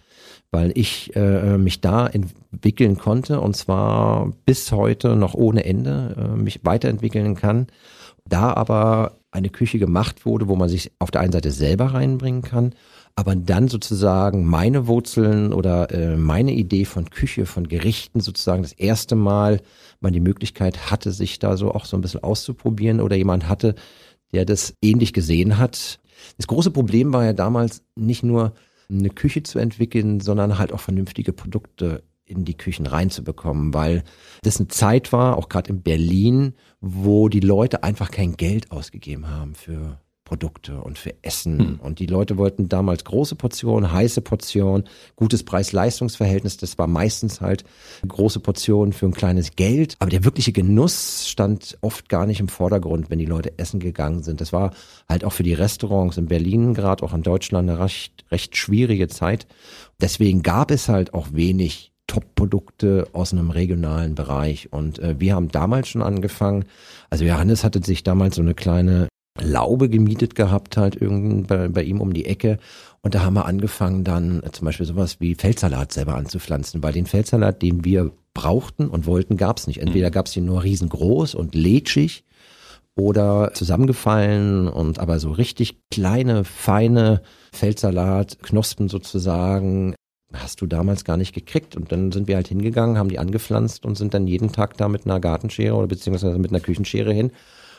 [0.51, 6.37] weil ich äh, mich da entwickeln konnte und zwar bis heute noch ohne Ende äh,
[6.37, 7.67] mich weiterentwickeln kann.
[8.29, 12.43] Da aber eine Küche gemacht wurde, wo man sich auf der einen Seite selber reinbringen
[12.43, 12.75] kann,
[13.17, 18.73] aber dann sozusagen meine Wurzeln oder äh, meine Idee von Küche, von Gerichten sozusagen das
[18.73, 19.63] erste Mal
[20.01, 23.75] man die Möglichkeit hatte, sich da so auch so ein bisschen auszuprobieren oder jemand hatte,
[24.33, 25.99] der das ähnlich gesehen hat.
[26.37, 28.53] Das große Problem war ja damals nicht nur
[28.91, 34.05] eine Küche zu entwickeln, sondern halt auch vernünftige Produkte in die Küchen reinzubekommen, weil
[34.43, 39.29] das eine Zeit war, auch gerade in Berlin, wo die Leute einfach kein Geld ausgegeben
[39.29, 41.59] haben für Produkte und für Essen.
[41.59, 41.81] Hm.
[41.81, 44.85] Und die Leute wollten damals große Portionen, heiße Portionen,
[45.15, 46.59] gutes Preis-Leistungs-Verhältnis.
[46.59, 47.65] Das war meistens halt
[48.07, 49.95] große Portionen für ein kleines Geld.
[50.01, 54.23] Aber der wirkliche Genuss stand oft gar nicht im Vordergrund, wenn die Leute essen gegangen
[54.23, 54.43] sind.
[54.43, 54.73] Das war
[55.09, 59.09] halt auch für die Restaurants in Berlin, gerade auch in Deutschland, eine recht, recht schwierige
[59.09, 59.47] Zeit.
[60.01, 64.73] Deswegen gab es halt auch wenig Top-Produkte aus einem regionalen Bereich.
[64.73, 66.65] Und äh, wir haben damals schon angefangen.
[67.11, 69.09] Also Johannes hatte sich damals so eine kleine
[69.41, 72.59] Laube gemietet gehabt halt irgend bei, bei ihm um die Ecke.
[73.03, 77.07] Und da haben wir angefangen dann zum Beispiel sowas wie Feldsalat selber anzupflanzen, weil den
[77.07, 79.81] Feldsalat, den wir brauchten und wollten, gab's nicht.
[79.81, 80.13] Entweder mhm.
[80.13, 82.25] gab's ihn nur riesengroß und lätschig
[82.97, 87.23] oder zusammengefallen und aber so richtig kleine, feine
[87.53, 89.95] Feldsalat, Knospen sozusagen,
[90.33, 91.77] hast du damals gar nicht gekriegt.
[91.77, 94.89] Und dann sind wir halt hingegangen, haben die angepflanzt und sind dann jeden Tag da
[94.89, 97.33] mit einer Gartenschere oder beziehungsweise mit einer Küchenschere hin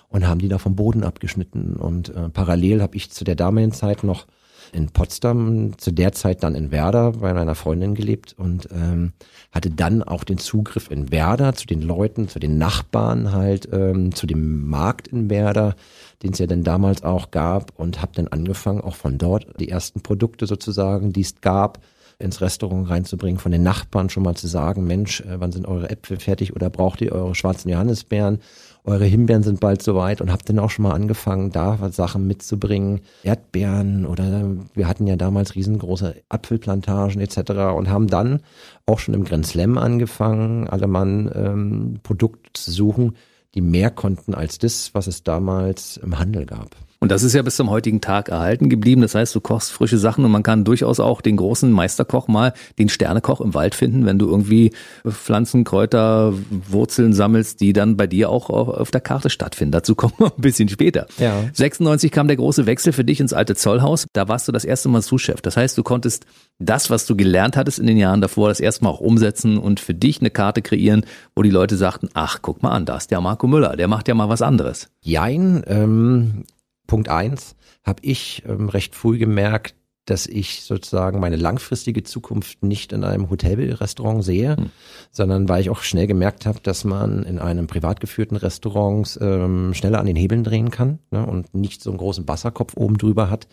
[0.09, 1.75] und haben die da vom Boden abgeschnitten.
[1.75, 4.27] Und äh, parallel habe ich zu der damaligen Zeit noch
[4.73, 9.13] in Potsdam, zu der Zeit dann in Werder bei meiner Freundin gelebt und ähm,
[9.51, 14.13] hatte dann auch den Zugriff in Werder zu den Leuten, zu den Nachbarn halt, ähm,
[14.13, 15.75] zu dem Markt in Werder,
[16.23, 19.69] den es ja dann damals auch gab und habe dann angefangen, auch von dort die
[19.69, 21.79] ersten Produkte sozusagen, die es gab,
[22.19, 25.89] ins Restaurant reinzubringen, von den Nachbarn schon mal zu sagen, Mensch, äh, wann sind eure
[25.89, 28.39] Äpfel fertig oder braucht ihr eure schwarzen Johannisbeeren?
[28.87, 33.01] Eure Himbeeren sind bald soweit und habt dann auch schon mal angefangen, da Sachen mitzubringen,
[33.21, 37.51] Erdbeeren oder wir hatten ja damals riesengroße Apfelplantagen etc.
[37.75, 38.39] und haben dann
[38.85, 43.17] auch schon im Grand Slam angefangen, alle Mann ähm, Produkte zu suchen,
[43.55, 46.75] die mehr konnten als das, was es damals im Handel gab.
[46.99, 49.01] Und das ist ja bis zum heutigen Tag erhalten geblieben.
[49.01, 52.53] Das heißt, du kochst frische Sachen und man kann durchaus auch den großen Meisterkoch mal,
[52.79, 54.71] den Sternekoch im Wald finden, wenn du irgendwie
[55.07, 59.71] Pflanzen, Kräuter, Wurzeln sammelst, die dann bei dir auch auf der Karte stattfinden.
[59.71, 61.05] Dazu kommen wir ein bisschen später.
[61.19, 61.43] Ja.
[61.53, 64.07] 96 kam der große Wechsel für dich ins alte Zollhaus.
[64.13, 65.41] Da warst du das erste Mal Sous-Chef.
[65.41, 66.25] Das heißt, du konntest
[66.59, 69.79] das, was du gelernt hattest in den Jahren davor, das erste Mal auch umsetzen und
[69.79, 71.05] für dich eine Karte kreieren,
[71.35, 74.07] wo die Leute sagten, ach, guck mal an, da ist der Marco Müller, der macht
[74.07, 74.89] ja mal was anderes.
[75.01, 76.43] Jein, ähm,
[76.87, 79.75] Punkt eins habe ich ähm, recht früh gemerkt,
[80.09, 84.69] dass ich sozusagen meine langfristige Zukunft nicht in einem Hotelrestaurant sehe, hm.
[85.11, 89.73] sondern weil ich auch schnell gemerkt habe, dass man in einem privat geführten Restaurant ähm,
[89.73, 93.29] schneller an den Hebeln drehen kann ne, und nicht so einen großen Wasserkopf oben drüber
[93.29, 93.47] hat,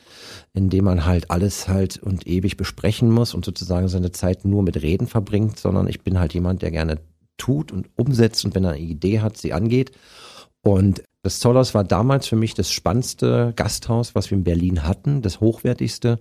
[0.53, 4.63] in dem man halt alles halt und ewig besprechen muss und sozusagen seine Zeit nur
[4.63, 7.01] mit Reden verbringt, sondern ich bin halt jemand, der gerne
[7.37, 9.91] tut und umsetzt und wenn er eine Idee hat, sie angeht.
[10.65, 15.21] Und das Zollhaus war damals für mich das spannendste Gasthaus, was wir in Berlin hatten,
[15.21, 16.19] das hochwertigste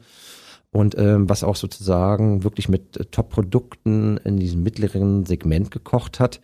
[0.70, 6.42] und ähm, was auch sozusagen wirklich mit äh, Top-Produkten in diesem mittleren Segment gekocht hat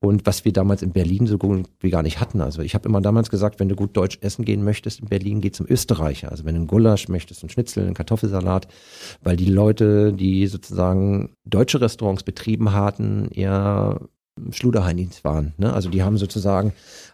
[0.00, 2.40] und was wir damals in Berlin so gut wie gar nicht hatten.
[2.40, 5.42] Also ich habe immer damals gesagt, wenn du gut deutsch essen gehen möchtest in Berlin,
[5.42, 6.30] geh zum Österreicher.
[6.30, 8.66] Also wenn du einen Gulasch möchtest, einen Schnitzel, einen Kartoffelsalat,
[9.22, 14.00] weil die Leute, die sozusagen deutsche Restaurants betrieben hatten, eher
[14.50, 15.52] Schluderheinis waren.
[15.58, 15.72] Ne?
[15.72, 16.72] Also die haben sozusagen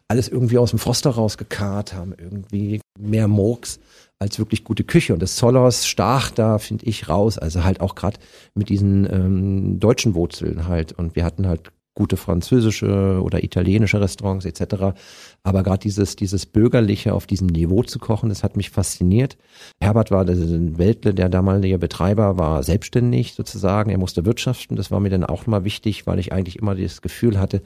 [0.08, 3.80] alles irgendwie aus dem Froster rausgekarrt, haben irgendwie mehr Murks
[4.18, 5.14] als wirklich gute Küche.
[5.14, 7.38] Und das Zollhaus stach da, finde ich, raus.
[7.38, 8.18] Also halt auch gerade
[8.54, 10.92] mit diesen ähm, deutschen Wurzeln halt.
[10.92, 14.94] Und wir hatten halt gute französische oder italienische Restaurants etc.
[15.42, 19.36] Aber gerade dieses, dieses Bürgerliche auf diesem Niveau zu kochen, das hat mich fasziniert.
[19.80, 20.36] Herbert war der
[20.78, 23.90] Weltle, der damalige Betreiber, war selbstständig sozusagen.
[23.90, 24.76] Er musste wirtschaften.
[24.76, 27.62] Das war mir dann auch mal wichtig, weil ich eigentlich immer das Gefühl hatte,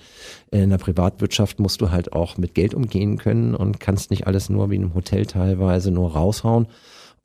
[0.51, 4.49] in der Privatwirtschaft musst du halt auch mit Geld umgehen können und kannst nicht alles
[4.49, 6.69] nur wie in einem Hotel teilweise nur raushauen.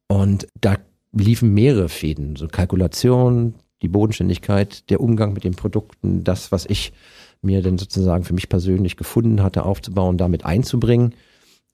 [0.09, 0.75] Und da
[1.13, 6.93] liefen mehrere Fäden, so Kalkulation, die Bodenständigkeit, der Umgang mit den Produkten, das, was ich
[7.41, 11.13] mir denn sozusagen für mich persönlich gefunden hatte, aufzubauen, damit einzubringen.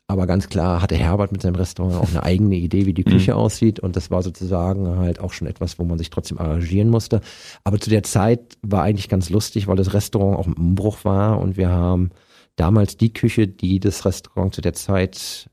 [0.08, 3.32] Aber ganz klar hatte Herbert mit seinem Restaurant auch eine eigene Idee, wie die Küche
[3.32, 3.38] mhm.
[3.38, 3.80] aussieht.
[3.80, 7.22] Und das war sozusagen halt auch schon etwas, wo man sich trotzdem arrangieren musste.
[7.64, 11.40] Aber zu der Zeit war eigentlich ganz lustig, weil das Restaurant auch im Umbruch war.
[11.40, 12.12] Und wir haben
[12.58, 15.50] damals die Küche, die das Restaurant zu der Zeit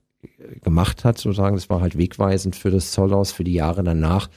[0.63, 4.29] gemacht hat, sozusagen, das war halt wegweisend für das Zollhaus für die Jahre danach,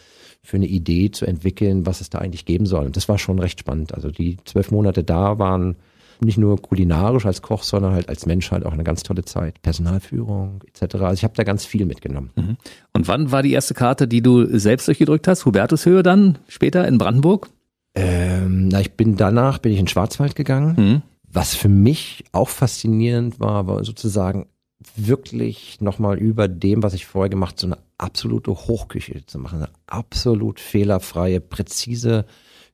[0.46, 2.86] für eine Idee zu entwickeln, was es da eigentlich geben soll.
[2.86, 3.94] Und das war schon recht spannend.
[3.94, 5.78] Also die zwölf Monate da waren
[6.22, 9.62] nicht nur kulinarisch als Koch, sondern halt als Mensch halt auch eine ganz tolle Zeit.
[9.62, 10.96] Personalführung etc.
[10.96, 12.32] Also ich habe da ganz viel mitgenommen.
[12.36, 12.58] Mhm.
[12.94, 15.46] Und wann war die erste Karte, die du selbst durchgedrückt hast?
[15.46, 17.50] Hubertushöhe dann später in Brandenburg?
[17.96, 20.76] Ähm, na, ich bin danach bin ich in Schwarzwald gegangen.
[20.78, 21.02] Mhm.
[21.32, 24.48] Was für mich auch faszinierend war, war sozusagen
[24.96, 29.70] wirklich nochmal über dem, was ich vorher gemacht, so eine absolute Hochküche zu machen, eine
[29.88, 32.26] absolut fehlerfreie, präzise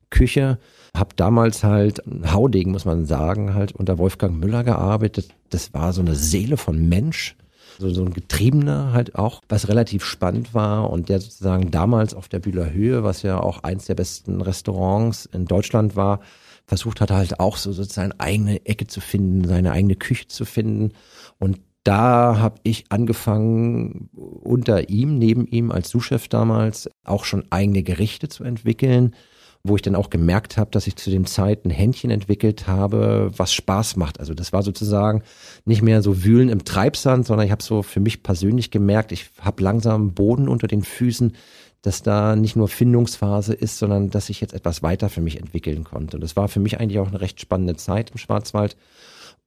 [0.10, 0.58] Küche.
[0.98, 5.36] Hab damals halt Haudegen, muss man sagen, halt unter Wolfgang Müller gearbeitet.
[5.50, 7.36] Das war so eine Seele von Mensch,
[7.78, 12.28] so, so ein Getriebener halt auch, was relativ spannend war und der sozusagen damals auf
[12.28, 16.22] der Bühler Höhe, was ja auch eins der besten Restaurants in Deutschland war,
[16.66, 20.94] versucht hat halt auch so sozusagen eigene Ecke zu finden, seine eigene Küche zu finden
[21.38, 27.84] und da habe ich angefangen, unter ihm, neben ihm als Souschef damals, auch schon eigene
[27.84, 29.16] Gerichte zu entwickeln,
[29.64, 33.32] wo ich dann auch gemerkt habe, dass ich zu dem Zeit ein Händchen entwickelt habe,
[33.36, 34.20] was Spaß macht.
[34.20, 35.24] Also das war sozusagen
[35.66, 39.30] nicht mehr so wühlen im Treibsand, sondern ich habe so für mich persönlich gemerkt, ich
[39.40, 41.34] habe langsam Boden unter den Füßen,
[41.82, 45.84] dass da nicht nur Findungsphase ist, sondern dass ich jetzt etwas weiter für mich entwickeln
[45.84, 46.18] konnte.
[46.18, 48.76] Und das war für mich eigentlich auch eine recht spannende Zeit im Schwarzwald.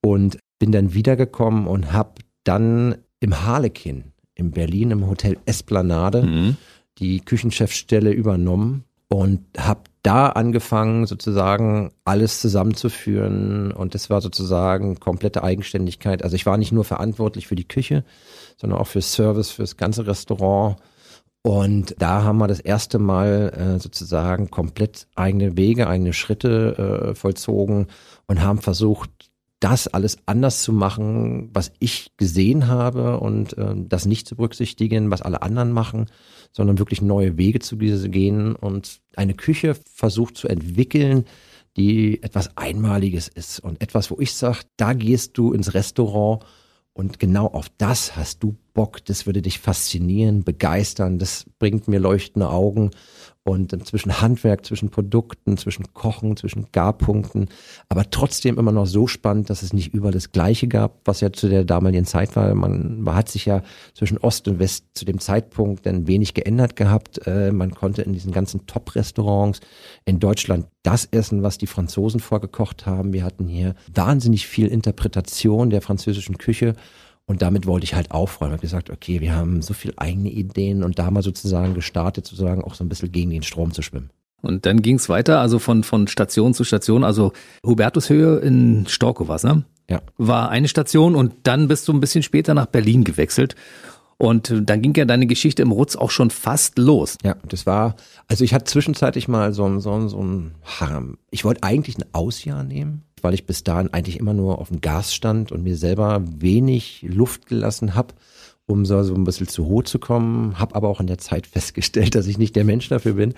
[0.00, 6.56] Und bin dann wiedergekommen und habe dann im Harlekin in Berlin im Hotel Esplanade mhm.
[6.98, 13.72] die Küchenchefstelle übernommen und habe da angefangen, sozusagen alles zusammenzuführen.
[13.72, 16.22] Und das war sozusagen komplette Eigenständigkeit.
[16.22, 18.04] Also ich war nicht nur verantwortlich für die Küche,
[18.56, 20.76] sondern auch für Service, für das ganze Restaurant.
[21.42, 27.14] Und da haben wir das erste Mal äh, sozusagen komplett eigene Wege, eigene Schritte äh,
[27.16, 27.88] vollzogen
[28.28, 29.31] und haben versucht,
[29.62, 35.10] das alles anders zu machen, was ich gesehen habe und äh, das nicht zu berücksichtigen,
[35.12, 36.06] was alle anderen machen,
[36.50, 41.26] sondern wirklich neue Wege zu gehen und eine Küche versucht zu entwickeln,
[41.76, 46.44] die etwas Einmaliges ist und etwas, wo ich sage, da gehst du ins Restaurant
[46.92, 52.00] und genau auf das hast du Bock, das würde dich faszinieren, begeistern, das bringt mir
[52.00, 52.90] leuchtende Augen
[53.44, 57.48] und zwischen Handwerk, zwischen Produkten, zwischen Kochen, zwischen Garpunkten,
[57.88, 61.32] aber trotzdem immer noch so spannend, dass es nicht überall das Gleiche gab, was ja
[61.32, 62.54] zu der damaligen Zeit war.
[62.54, 63.62] Man, man hat sich ja
[63.94, 67.26] zwischen Ost und West zu dem Zeitpunkt dann wenig geändert gehabt.
[67.26, 69.60] Äh, man konnte in diesen ganzen Top-Restaurants
[70.04, 73.12] in Deutschland das essen, was die Franzosen vorgekocht haben.
[73.12, 76.74] Wir hatten hier wahnsinnig viel Interpretation der französischen Küche
[77.26, 78.52] und damit wollte ich halt aufräumen.
[78.52, 81.74] Ich habe gesagt, okay, wir haben so viel eigene Ideen und da haben wir sozusagen
[81.74, 84.10] gestartet, sozusagen auch so ein bisschen gegen den Strom zu schwimmen.
[84.42, 87.32] Und dann ging es weiter, also von, von Station zu Station, also
[87.64, 89.64] Hubertushöhe in Storkow was, ne?
[89.88, 90.02] Ja.
[90.18, 93.54] War eine Station und dann bist du ein bisschen später nach Berlin gewechselt.
[94.18, 97.18] Und dann ging ja deine Geschichte im Rutz auch schon fast los.
[97.24, 97.96] Ja, das war,
[98.28, 101.18] also ich hatte zwischenzeitlich mal so, ein so, so ein Harm.
[101.30, 104.80] Ich wollte eigentlich ein Ausjahr nehmen, weil ich bis dahin eigentlich immer nur auf dem
[104.80, 108.14] Gas stand und mir selber wenig Luft gelassen habe
[108.66, 111.46] um so, so ein bisschen zu hoch zu kommen, habe aber auch in der Zeit
[111.46, 113.34] festgestellt, dass ich nicht der Mensch dafür bin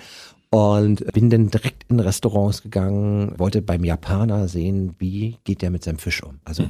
[0.50, 5.82] und bin dann direkt in Restaurants gegangen, wollte beim Japaner sehen, wie geht der mit
[5.82, 6.38] seinem Fisch um.
[6.44, 6.64] Also,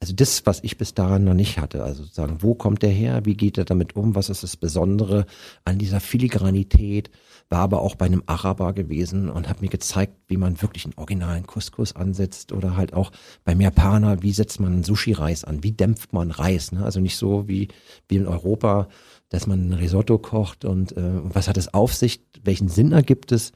[0.00, 1.84] also das, was ich bis dahin noch nicht hatte.
[1.84, 3.20] Also sozusagen, wo kommt der her?
[3.24, 4.16] Wie geht er damit um?
[4.16, 5.24] Was ist das Besondere
[5.64, 7.10] an dieser Filigranität?
[7.50, 10.98] War aber auch bei einem Araber gewesen und hat mir gezeigt, wie man wirklich einen
[10.98, 13.10] originalen Couscous ansetzt oder halt auch
[13.44, 15.62] beim Japaner, wie setzt man Sushi-Reis an?
[15.62, 16.72] Wie dämpft man Reis?
[16.72, 16.84] Ne?
[16.84, 17.68] Also nicht so wie,
[18.06, 18.88] wie in Europa,
[19.30, 23.32] dass man ein Risotto kocht und äh, was hat es auf sich, welchen Sinn ergibt
[23.32, 23.52] es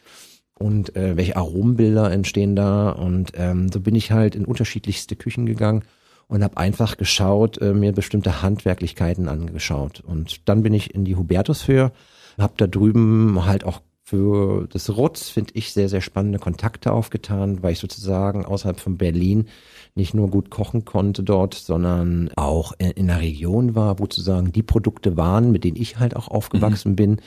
[0.59, 5.47] und äh, welche Aromenbilder entstehen da und ähm, so bin ich halt in unterschiedlichste Küchen
[5.47, 5.85] gegangen
[6.29, 11.17] und habe einfach geschaut, äh, mir bestimmte Handwerklichkeiten angeschaut und dann bin ich in die
[11.17, 11.93] Hubertus für,
[12.39, 17.63] habe da drüben halt auch für das Rutz, finde ich, sehr, sehr spannende Kontakte aufgetan,
[17.63, 19.47] weil ich sozusagen außerhalb von Berlin
[19.95, 24.63] nicht nur gut kochen konnte dort, sondern auch in, einer Region war, wo sozusagen die
[24.63, 26.97] Produkte waren, mit denen ich halt auch aufgewachsen mhm.
[26.97, 27.21] bin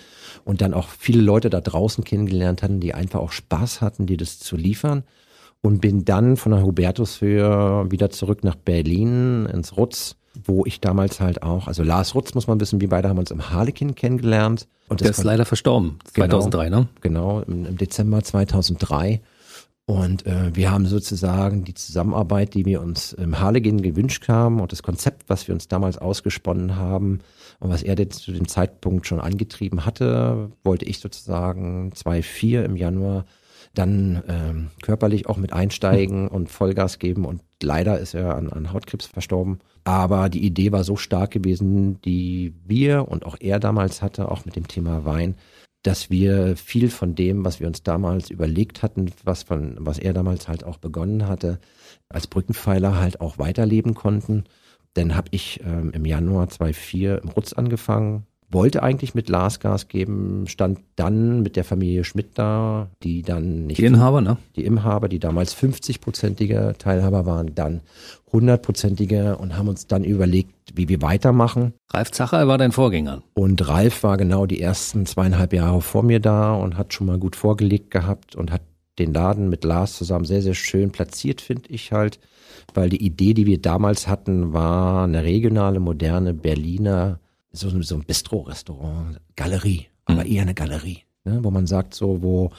[0.44, 4.18] und dann auch viele Leute da draußen kennengelernt hatten, die einfach auch Spaß hatten, die
[4.18, 5.04] das zu liefern
[5.62, 11.20] und bin dann von der Hubertushöhe wieder zurück nach Berlin ins Rutz, wo ich damals
[11.20, 14.68] halt auch, also Lars Rutz muss man wissen, wir beide haben uns im Harlekin kennengelernt.
[14.88, 16.88] Und Der ist leider verstorben, 2003, genau, ne?
[17.02, 19.22] Genau, im, im Dezember 2003.
[19.88, 24.72] Und äh, wir haben sozusagen die Zusammenarbeit, die wir uns im Harlegen gewünscht haben und
[24.72, 27.20] das Konzept, was wir uns damals ausgesponnen haben
[27.60, 33.26] und was er zu dem Zeitpunkt schon angetrieben hatte, wollte ich sozusagen 2.4 im Januar
[33.76, 38.72] dann ähm, körperlich auch mit einsteigen und Vollgas geben und leider ist er an, an
[38.72, 39.60] Hautkrebs verstorben.
[39.84, 44.46] Aber die Idee war so stark gewesen, die wir und auch er damals hatte, auch
[44.46, 45.36] mit dem Thema Wein,
[45.84, 50.14] dass wir viel von dem, was wir uns damals überlegt hatten, was von, was er
[50.14, 51.60] damals halt auch begonnen hatte,
[52.10, 54.46] als Brückenpfeiler halt auch weiterleben konnten.
[54.94, 59.88] Dann habe ich ähm, im Januar 2004 im Rutz angefangen, wollte eigentlich mit Lars Gas
[59.88, 63.80] geben, stand dann mit der Familie Schmidt da, die dann nicht.
[63.80, 64.38] Die Inhaber, ne?
[64.56, 67.82] Die Inhaber, die damals 50-prozentige Teilhaber waren, dann
[68.32, 71.74] 100-prozentige und haben uns dann überlegt, wie wir weitermachen.
[71.92, 73.24] Ralf Zacher war dein Vorgänger.
[73.34, 77.18] Und Ralf war genau die ersten zweieinhalb Jahre vor mir da und hat schon mal
[77.18, 78.62] gut vorgelegt gehabt und hat
[79.00, 82.20] den Laden mit Lars zusammen sehr, sehr schön platziert, finde ich halt,
[82.74, 87.20] weil die Idee, die wir damals hatten, war eine regionale, moderne Berliner
[87.56, 90.32] so, so ein Bistro-Restaurant, Galerie, aber mhm.
[90.32, 92.52] eher eine Galerie, ne, wo man sagt, so, wo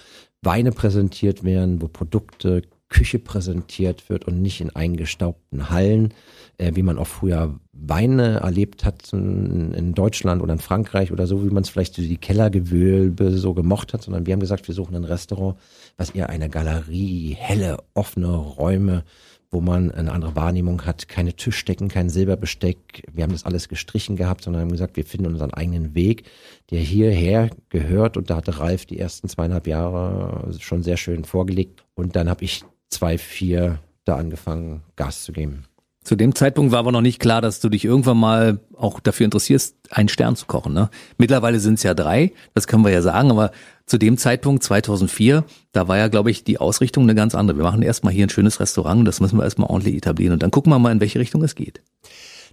[0.43, 6.15] Weine präsentiert werden, wo Produkte, Küche präsentiert wird und nicht in eingestaubten Hallen,
[6.57, 11.27] äh, wie man auch früher Weine erlebt hat in, in Deutschland oder in Frankreich oder
[11.27, 14.69] so, wie man es vielleicht so die Kellergewölbe so gemocht hat, sondern wir haben gesagt,
[14.69, 15.59] wir suchen ein Restaurant,
[15.97, 19.03] was eher eine Galerie, helle, offene Räume,
[19.57, 23.05] wo man eine andere Wahrnehmung hat, keine Tischdecken, kein Silberbesteck.
[23.11, 26.25] Wir haben das alles gestrichen gehabt, sondern haben gesagt, wir finden unseren eigenen Weg,
[26.71, 28.19] der hierher gehört.
[28.19, 31.87] Und da hatte Ralf die ersten zweieinhalb Jahre schon sehr schön vorgelegt.
[31.95, 35.65] Und dann habe ich zwei, vier da angefangen, Gas zu geben.
[36.07, 39.25] Zu dem Zeitpunkt war aber noch nicht klar, dass du dich irgendwann mal auch dafür
[39.25, 40.73] interessierst, einen Stern zu kochen.
[40.73, 40.89] Ne?
[41.19, 43.51] Mittlerweile sind es ja drei, das können wir ja sagen, aber
[43.87, 45.43] zu dem Zeitpunkt 2004,
[45.73, 47.57] da war ja, glaube ich, die Ausrichtung eine ganz andere.
[47.57, 50.53] Wir machen erstmal hier ein schönes Restaurant, das müssen wir erstmal ordentlich etablieren und dann
[50.53, 51.83] gucken wir mal, in welche Richtung es geht.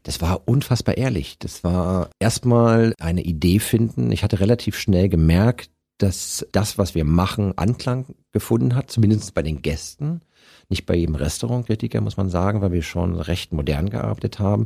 [0.02, 1.38] Das war unfassbar ehrlich.
[1.38, 4.12] Das war erstmal eine Idee finden.
[4.12, 9.44] Ich hatte relativ schnell gemerkt, dass das, was wir machen, Anklang gefunden hat, zumindest bei
[9.44, 10.22] den Gästen.
[10.74, 14.66] Nicht bei jedem Restaurantkritiker, muss man sagen, weil wir schon recht modern gearbeitet haben.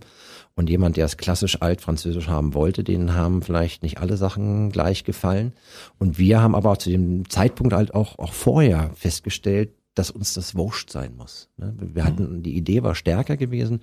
[0.56, 5.04] Und jemand, der es klassisch altfranzösisch haben wollte, denen haben vielleicht nicht alle Sachen gleich
[5.04, 5.52] gefallen.
[6.00, 10.56] Und wir haben aber zu dem Zeitpunkt halt auch, auch vorher festgestellt, dass uns das
[10.56, 11.50] wurscht sein muss.
[11.58, 11.76] Ne?
[11.78, 13.82] Wir hatten, die Idee war stärker gewesen.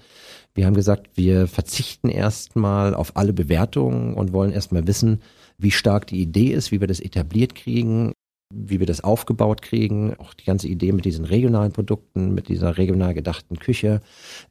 [0.55, 5.21] Wir haben gesagt, wir verzichten erstmal auf alle Bewertungen und wollen erstmal wissen,
[5.59, 8.15] wie stark die Idee ist, wie wir das etabliert kriegen,
[8.55, 12.79] wie wir das aufgebaut kriegen, auch die ganze Idee mit diesen regionalen Produkten, mit dieser
[12.79, 14.01] regional gedachten Küche,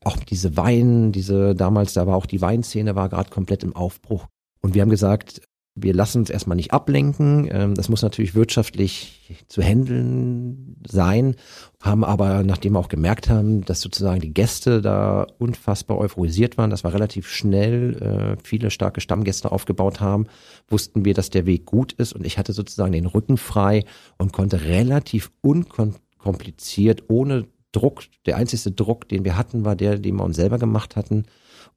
[0.03, 4.27] auch diese Wein, diese damals, da war auch die Weinszene war gerade komplett im Aufbruch.
[4.61, 5.41] Und wir haben gesagt,
[5.75, 7.49] wir lassen uns erstmal nicht ablenken.
[7.51, 11.35] Ähm, das muss natürlich wirtschaftlich zu handeln sein,
[11.81, 16.69] haben aber, nachdem wir auch gemerkt haben, dass sozusagen die Gäste da unfassbar euphorisiert waren,
[16.69, 20.27] dass wir relativ schnell äh, viele starke Stammgäste aufgebaut haben,
[20.67, 23.83] wussten wir, dass der Weg gut ist und ich hatte sozusagen den Rücken frei
[24.17, 30.17] und konnte relativ unkompliziert, ohne Druck, der einzigste Druck, den wir hatten, war der, den
[30.17, 31.25] wir uns selber gemacht hatten,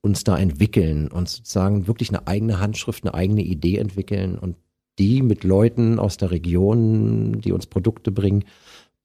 [0.07, 4.57] uns da entwickeln und sozusagen wirklich eine eigene Handschrift, eine eigene Idee entwickeln und
[4.99, 8.45] die mit Leuten aus der Region, die uns Produkte bringen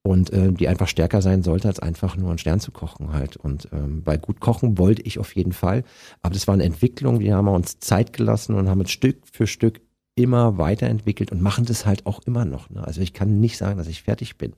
[0.04, 3.38] und äh, die einfach stärker sein sollte, als einfach nur einen Stern zu kochen halt.
[3.38, 5.84] Und ähm, bei gut kochen wollte ich auf jeden Fall.
[6.22, 9.18] Aber das war eine Entwicklung, die haben wir uns Zeit gelassen und haben uns Stück
[9.32, 9.82] für Stück
[10.16, 12.70] immer weiterentwickelt und machen das halt auch immer noch.
[12.70, 12.86] Ne?
[12.86, 14.54] Also ich kann nicht sagen, dass ich fertig bin.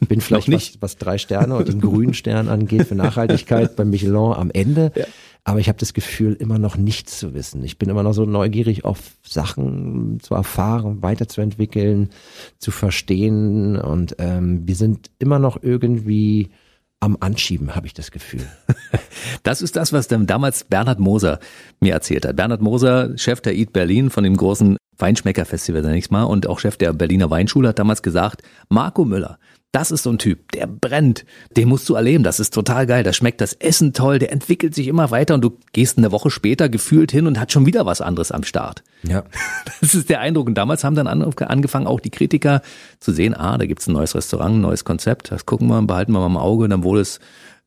[0.00, 3.90] Ich bin vielleicht was, was drei Sterne und den grünen Stern angeht für Nachhaltigkeit beim
[3.90, 4.92] Michelin am Ende.
[4.94, 5.04] Ja.
[5.48, 7.62] Aber ich habe das Gefühl, immer noch nichts zu wissen.
[7.62, 12.10] Ich bin immer noch so neugierig auf Sachen zu erfahren, weiterzuentwickeln,
[12.58, 13.76] zu verstehen.
[13.76, 16.50] Und ähm, wir sind immer noch irgendwie
[16.98, 18.44] am Anschieben, habe ich das Gefühl.
[19.42, 21.38] Das ist das, was damals Bernhard Moser
[21.80, 22.36] mir erzählt hat.
[22.36, 26.58] Bernhard Moser, Chef der Eat Berlin von dem großen Weinschmecker-Festival, sag ich mal, und auch
[26.58, 29.38] Chef der Berliner Weinschule, hat damals gesagt, Marco Müller,
[29.76, 31.26] das ist so ein Typ, der brennt.
[31.54, 32.24] Den musst du erleben.
[32.24, 33.04] Das ist total geil.
[33.04, 34.18] Da schmeckt das Essen toll.
[34.18, 37.52] Der entwickelt sich immer weiter und du gehst eine Woche später gefühlt hin und hat
[37.52, 38.82] schon wieder was anderes am Start.
[39.02, 39.24] Ja.
[39.82, 40.46] Das ist der Eindruck.
[40.46, 42.62] Und damals haben dann angefangen, auch die Kritiker
[43.00, 45.30] zu sehen, ah, da gibt's ein neues Restaurant, ein neues Konzept.
[45.30, 46.64] Das gucken wir, behalten wir mal im Auge.
[46.64, 47.20] Und dann wurde es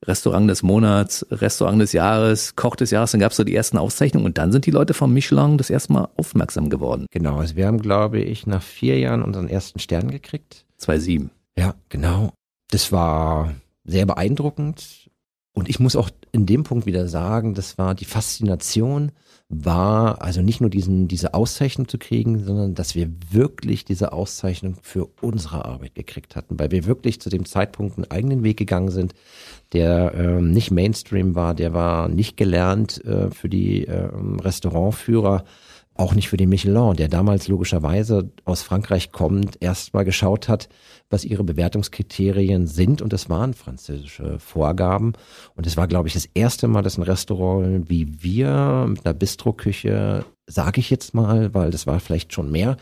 [0.04, 3.12] Restaurant des Monats, Restaurant des Jahres, Koch des Jahres.
[3.12, 4.26] Dann gab's so die ersten Auszeichnungen.
[4.26, 7.06] Und dann sind die Leute vom Michelin das erste Mal aufmerksam geworden.
[7.12, 7.36] Genau.
[7.36, 10.64] Also wir haben, glaube ich, nach vier Jahren unseren ersten Stern gekriegt.
[10.78, 11.30] 2007.
[11.60, 12.32] Ja, genau.
[12.70, 13.54] Das war
[13.84, 15.10] sehr beeindruckend.
[15.52, 19.12] Und ich muss auch in dem Punkt wieder sagen, das war die Faszination,
[19.50, 24.76] war also nicht nur diesen, diese Auszeichnung zu kriegen, sondern dass wir wirklich diese Auszeichnung
[24.80, 28.90] für unsere Arbeit gekriegt hatten, weil wir wirklich zu dem Zeitpunkt einen eigenen Weg gegangen
[28.90, 29.12] sind,
[29.74, 35.44] der ähm, nicht Mainstream war, der war nicht gelernt äh, für die ähm, Restaurantführer,
[36.00, 40.68] auch nicht für den Michelin, der damals logischerweise aus Frankreich kommt, erst mal geschaut hat,
[41.10, 43.02] was ihre Bewertungskriterien sind.
[43.02, 45.12] Und das waren französische Vorgaben.
[45.54, 49.14] Und es war, glaube ich, das erste Mal, dass ein Restaurant wie wir mit einer
[49.14, 52.76] Bistroküche, sage ich jetzt mal, weil das war vielleicht schon mehr,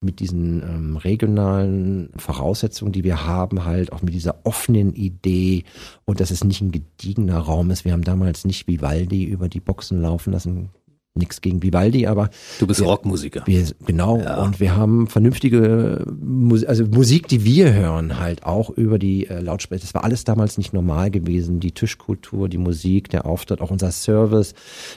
[0.00, 5.64] mit diesen ähm, regionalen Voraussetzungen, die wir haben, halt auch mit dieser offenen Idee
[6.04, 7.84] und dass es nicht ein gediegener Raum ist.
[7.84, 10.70] Wir haben damals nicht Vivaldi über die Boxen laufen lassen,
[11.16, 13.44] nichts gegen Vivaldi, aber du bist wir, Rockmusiker.
[13.46, 14.42] Wir, genau ja.
[14.42, 19.38] und wir haben vernünftige Musik, also Musik, die wir hören, halt auch über die äh,
[19.38, 19.82] Lautsprecher.
[19.82, 21.60] Das war alles damals nicht normal gewesen.
[21.60, 24.54] Die Tischkultur, die Musik, der Auftritt, auch unser Service.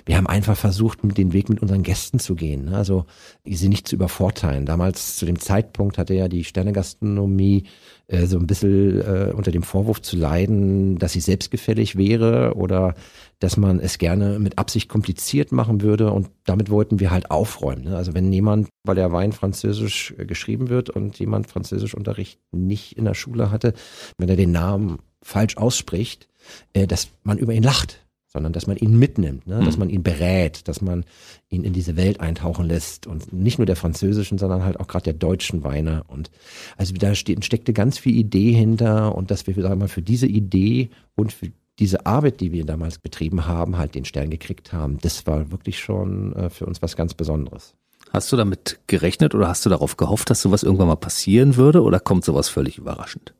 [0.07, 2.65] Wir haben einfach versucht, mit den Weg mit unseren Gästen zu gehen.
[2.65, 2.77] Ne?
[2.77, 3.05] Also
[3.45, 4.65] sie nicht zu übervorteilen.
[4.65, 7.65] Damals zu dem Zeitpunkt hatte ja die Sternegastronomie
[8.07, 12.95] äh, so ein bisschen äh, unter dem Vorwurf zu leiden, dass sie selbstgefällig wäre oder
[13.39, 17.83] dass man es gerne mit Absicht kompliziert machen würde und damit wollten wir halt aufräumen.
[17.83, 17.95] Ne?
[17.95, 23.05] Also wenn jemand, weil der Wein französisch äh, geschrieben wird und jemand Französischunterricht nicht in
[23.05, 23.73] der Schule hatte,
[24.17, 26.27] wenn er den Namen falsch ausspricht,
[26.73, 29.63] äh, dass man über ihn lacht sondern dass man ihn mitnimmt, ne?
[29.63, 29.79] dass mhm.
[29.79, 31.05] man ihn berät, dass man
[31.49, 35.05] ihn in diese Welt eintauchen lässt und nicht nur der französischen, sondern halt auch gerade
[35.05, 36.29] der deutschen Weine und
[36.75, 40.03] also da steht, steckte ganz viel Idee hinter und dass wir sagen wir mal für
[40.03, 44.73] diese Idee und für diese Arbeit, die wir damals betrieben haben, halt den Stern gekriegt
[44.73, 47.75] haben, das war wirklich schon äh, für uns was ganz Besonderes.
[48.11, 51.83] Hast du damit gerechnet oder hast du darauf gehofft, dass sowas irgendwann mal passieren würde
[51.83, 53.33] oder kommt sowas völlig überraschend?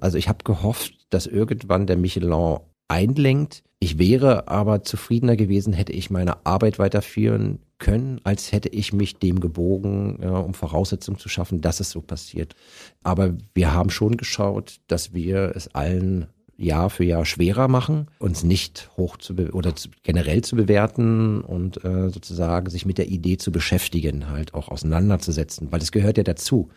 [0.00, 2.58] Also ich habe gehofft, dass irgendwann der Michelin
[2.88, 3.62] einlenkt.
[3.80, 9.18] Ich wäre aber zufriedener gewesen, hätte ich meine Arbeit weiterführen können, als hätte ich mich
[9.18, 12.56] dem gebogen, ja, um Voraussetzungen zu schaffen, dass es so passiert.
[13.04, 16.26] Aber wir haben schon geschaut, dass wir es allen
[16.60, 21.84] Jahr für Jahr schwerer machen, uns nicht hoch zu oder zu, generell zu bewerten und
[21.84, 26.24] äh, sozusagen sich mit der Idee zu beschäftigen, halt auch auseinanderzusetzen, weil es gehört ja
[26.24, 26.68] dazu.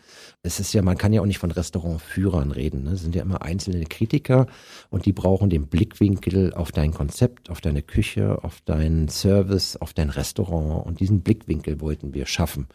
[0.44, 2.84] Es ist ja, man kann ja auch nicht von Restaurantführern reden.
[2.84, 2.96] Ne?
[2.96, 4.46] Sind ja immer einzelne Kritiker
[4.90, 9.92] und die brauchen den Blickwinkel auf dein Konzept, auf deine Küche, auf deinen Service, auf
[9.92, 12.68] dein Restaurant und diesen Blickwinkel wollten wir schaffen.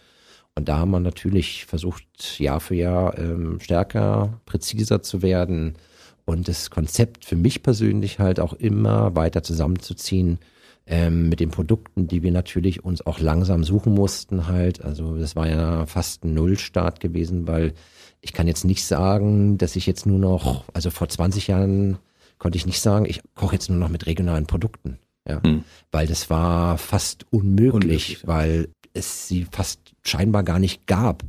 [0.56, 5.78] Und da haben wir natürlich versucht, Jahr für Jahr ähm, stärker, präziser zu werden,
[6.28, 10.40] und das Konzept für mich persönlich halt auch immer weiter zusammenzuziehen
[10.86, 14.84] ähm, mit den Produkten, die wir natürlich uns auch langsam suchen mussten halt.
[14.84, 17.74] Also das war ja fast ein Nullstart gewesen, weil
[18.20, 21.98] ich kann jetzt nicht sagen, dass ich jetzt nur noch, also vor 20 Jahren
[22.40, 25.00] konnte ich nicht sagen, ich koche jetzt nur noch mit regionalen Produkten.
[25.28, 25.64] Ja, hm.
[25.92, 31.24] weil das war fast unmöglich, unmöglich weil es sie fast scheinbar gar nicht gab.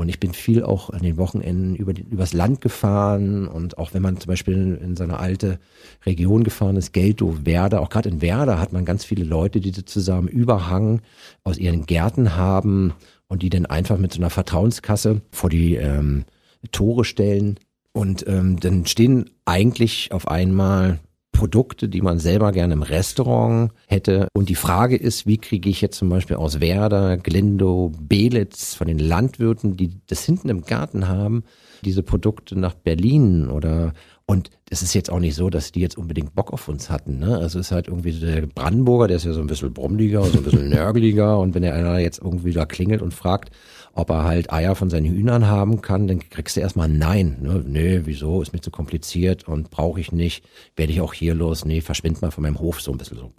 [0.00, 3.92] Und ich bin viel auch an den Wochenenden über die, übers Land gefahren und auch
[3.92, 5.58] wenn man zum Beispiel in seine alte
[6.06, 9.72] Region gefahren ist, Geltow, Werder, auch gerade in Werder hat man ganz viele Leute, die
[9.72, 11.02] zusammen Überhang
[11.44, 12.94] aus ihren Gärten haben
[13.28, 16.24] und die dann einfach mit so einer Vertrauenskasse vor die ähm,
[16.72, 17.58] Tore stellen.
[17.92, 20.98] Und ähm, dann stehen eigentlich auf einmal
[21.32, 24.28] Produkte, die man selber gerne im Restaurant hätte.
[24.34, 28.86] Und die Frage ist, wie kriege ich jetzt zum Beispiel aus Werder, Glindo, Belitz von
[28.86, 31.44] den Landwirten, die das hinten im Garten haben,
[31.84, 33.92] diese Produkte nach Berlin oder
[34.30, 37.18] und es ist jetzt auch nicht so, dass die jetzt unbedingt Bock auf uns hatten.
[37.18, 37.36] Ne?
[37.36, 40.38] Also es ist halt irgendwie der Brandenburger, der ist ja so ein bisschen brummliger, so
[40.38, 41.40] ein bisschen nörgeliger.
[41.40, 43.50] Und wenn der einer jetzt irgendwie da klingelt und fragt,
[43.92, 47.38] ob er halt Eier von seinen Hühnern haben kann, dann kriegst du erstmal Nein.
[47.40, 47.64] Ne?
[47.66, 48.42] Nee, wieso?
[48.42, 50.44] Ist mir zu kompliziert und brauche ich nicht.
[50.76, 51.64] Werde ich auch hier los?
[51.64, 53.32] Nee, verschwind mal von meinem Hof so ein bisschen so.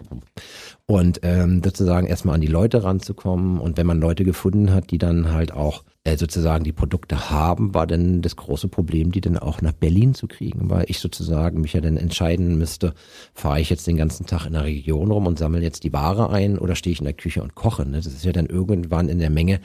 [0.86, 3.60] Und ähm, sozusagen erstmal an die Leute ranzukommen.
[3.60, 7.74] Und wenn man Leute gefunden hat, die dann halt auch äh, sozusagen die Produkte haben,
[7.76, 11.62] war dann das große Problem, die dann auch nach Berlin zu kriegen, weil ich sozusagen
[11.62, 12.94] mich ja dann entscheiden müsste,
[13.34, 16.32] fahre ich jetzt den ganzen Tag in der Region rum und sammle jetzt die Ware
[16.32, 17.86] ein oder stehe ich in der Küche und koche.
[17.86, 17.98] Ne?
[17.98, 19.60] Das ist ja dann irgendwann in der Menge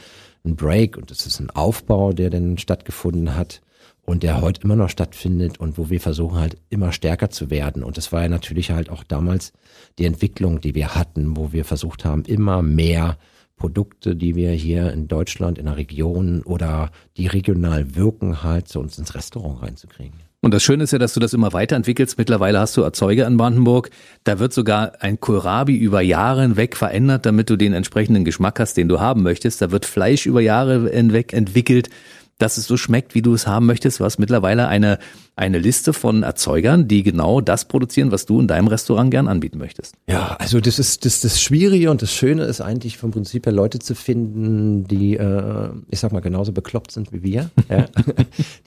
[0.47, 3.61] ein Break und das ist ein Aufbau, der dann stattgefunden hat
[4.07, 7.83] und der heute immer noch stattfindet und wo wir versuchen halt immer stärker zu werden.
[7.83, 9.53] Und das war ja natürlich halt auch damals
[9.99, 13.19] die Entwicklung, die wir hatten, wo wir versucht haben, immer mehr
[13.57, 18.81] Produkte, die wir hier in Deutschland, in der Region oder die regional wirken, halt zu
[18.81, 20.26] uns ins Restaurant reinzukriegen.
[20.47, 22.19] Und das Schöne ist ja, dass du das immer weiterentwickelst.
[22.19, 23.91] Mittlerweile hast du Erzeuger in Brandenburg.
[24.23, 28.77] Da wird sogar ein Kohlrabi über Jahre hinweg verändert, damit du den entsprechenden Geschmack hast,
[28.77, 29.61] den du haben möchtest.
[29.61, 31.91] Da wird Fleisch über Jahre hinweg entwickelt
[32.39, 34.01] dass es so schmeckt, wie du es haben möchtest.
[34.01, 34.99] Du hast mittlerweile eine,
[35.37, 39.59] eine Liste von Erzeugern, die genau das produzieren, was du in deinem Restaurant gern anbieten
[39.59, 39.95] möchtest.
[40.07, 43.53] Ja, also das ist das, das Schwierige und das Schöne ist eigentlich vom Prinzip her
[43.53, 47.87] Leute zu finden, die, äh, ich sag mal, genauso bekloppt sind wie wir, ja,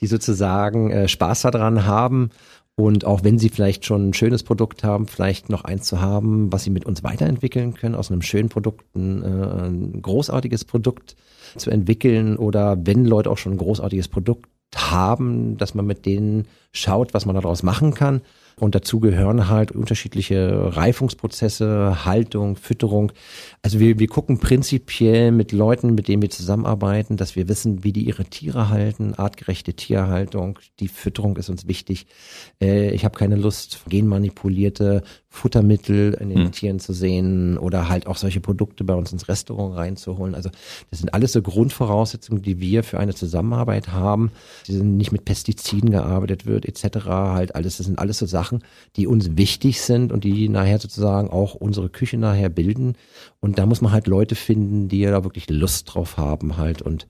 [0.01, 2.31] die sozusagen äh, Spaß daran haben
[2.79, 6.51] und auch wenn sie vielleicht schon ein schönes Produkt haben, vielleicht noch eins zu haben,
[6.53, 11.17] was sie mit uns weiterentwickeln können, aus einem schönen Produkt ein, äh, ein großartiges Produkt
[11.55, 16.47] zu entwickeln oder wenn Leute auch schon ein großartiges Produkt haben, dass man mit denen
[16.71, 18.21] schaut, was man daraus machen kann.
[18.61, 23.11] Und dazu gehören halt unterschiedliche Reifungsprozesse, Haltung, Fütterung.
[23.61, 27.93] Also wir, wir gucken prinzipiell mit Leuten, mit denen wir zusammenarbeiten, dass wir wissen, wie
[27.93, 30.59] die ihre Tiere halten, artgerechte Tierhaltung.
[30.79, 32.05] Die Fütterung ist uns wichtig.
[32.61, 36.51] Äh, ich habe keine Lust, genmanipulierte Futtermittel in den hm.
[36.51, 40.33] Tieren zu sehen oder halt auch solche Produkte bei uns ins Restaurant reinzuholen.
[40.33, 40.49] Also
[40.89, 44.31] das sind alles so Grundvoraussetzungen, die wir für eine Zusammenarbeit haben.
[44.65, 47.05] Die sind nicht mit Pestiziden gearbeitet wird etc.
[47.05, 48.48] Halt alles, das sind alles so Sachen,
[48.95, 52.95] die uns wichtig sind und die nachher sozusagen auch unsere Küche nachher bilden.
[53.39, 57.07] Und da muss man halt Leute finden, die da wirklich Lust drauf haben halt und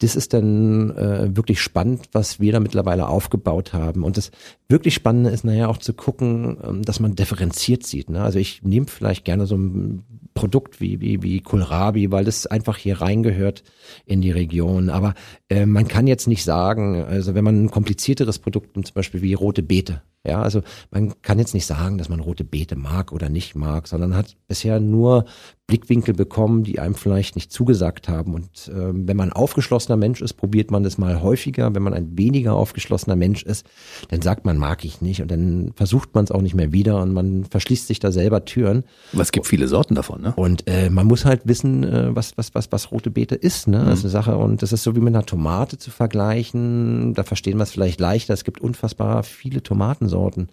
[0.00, 4.04] das ist dann äh, wirklich spannend, was wir da mittlerweile aufgebaut haben.
[4.04, 4.30] Und das
[4.68, 8.08] wirklich Spannende ist naja auch zu gucken, ähm, dass man differenziert sieht.
[8.08, 8.22] Ne?
[8.22, 10.04] Also ich nehme vielleicht gerne so ein
[10.38, 13.64] Produkt wie, wie, wie Kohlrabi, weil das einfach hier reingehört
[14.06, 14.88] in die Region.
[14.88, 15.14] Aber
[15.48, 19.34] äh, man kann jetzt nicht sagen, also wenn man ein komplizierteres Produkt, zum Beispiel wie
[19.34, 23.28] rote Beete, ja, also man kann jetzt nicht sagen, dass man rote Beete mag oder
[23.28, 25.24] nicht mag, sondern hat bisher nur
[25.66, 28.34] Blickwinkel bekommen, die einem vielleicht nicht zugesagt haben.
[28.34, 31.74] Und äh, wenn man aufgeschlossener Mensch ist, probiert man das mal häufiger.
[31.74, 33.64] Wenn man ein weniger aufgeschlossener Mensch ist,
[34.08, 35.22] dann sagt man, mag ich nicht.
[35.22, 38.44] Und dann versucht man es auch nicht mehr wieder und man verschließt sich da selber
[38.44, 38.84] Türen.
[39.12, 40.27] Aber es gibt viele Sorten davon, ne?
[40.36, 43.80] Und äh, man muss halt wissen, äh, was, was, was, was rote Beete ist, ne?
[43.80, 43.86] Mhm.
[43.86, 44.36] Das ist eine Sache.
[44.36, 47.14] Und das ist so wie mit einer Tomate zu vergleichen.
[47.14, 48.34] Da verstehen wir es vielleicht leichter.
[48.34, 50.08] Es gibt unfassbar viele Tomatensorten.
[50.08, 50.48] Sorten.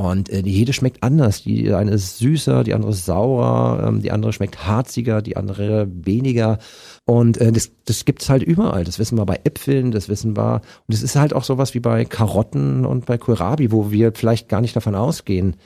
[0.00, 1.42] Und äh, jede schmeckt anders.
[1.42, 5.88] Die eine ist süßer, die andere ist saurer, ähm, die andere schmeckt harziger, die andere
[5.92, 6.58] weniger.
[7.04, 8.84] Und äh, das, das gibt's halt überall.
[8.84, 10.62] Das wissen wir bei Äpfeln, das wissen wir.
[10.88, 14.48] Und es ist halt auch sowas wie bei Karotten und bei Kohlrabi, wo wir vielleicht
[14.48, 15.56] gar nicht davon ausgehen.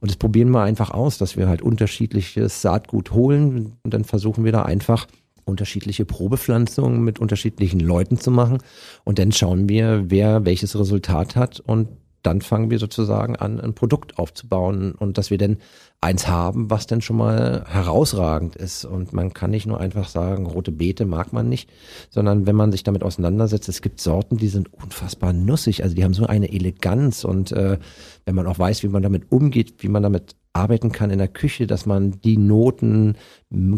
[0.00, 3.76] Und das probieren wir einfach aus, dass wir halt unterschiedliches Saatgut holen.
[3.82, 5.06] Und dann versuchen wir da einfach
[5.44, 8.58] unterschiedliche Probepflanzungen mit unterschiedlichen Leuten zu machen.
[9.04, 11.60] Und dann schauen wir, wer welches Resultat hat.
[11.60, 11.88] Und
[12.22, 14.92] dann fangen wir sozusagen an, ein Produkt aufzubauen.
[14.92, 15.58] Und dass wir denn
[16.00, 18.84] eins haben, was denn schon mal herausragend ist.
[18.84, 21.70] Und man kann nicht nur einfach sagen, rote Beete mag man nicht,
[22.08, 26.04] sondern wenn man sich damit auseinandersetzt, es gibt Sorten, die sind unfassbar nussig, also die
[26.04, 27.78] haben so eine Eleganz und äh,
[28.26, 31.28] wenn man auch weiß, wie man damit umgeht, wie man damit arbeiten kann in der
[31.28, 33.16] Küche, dass man die Noten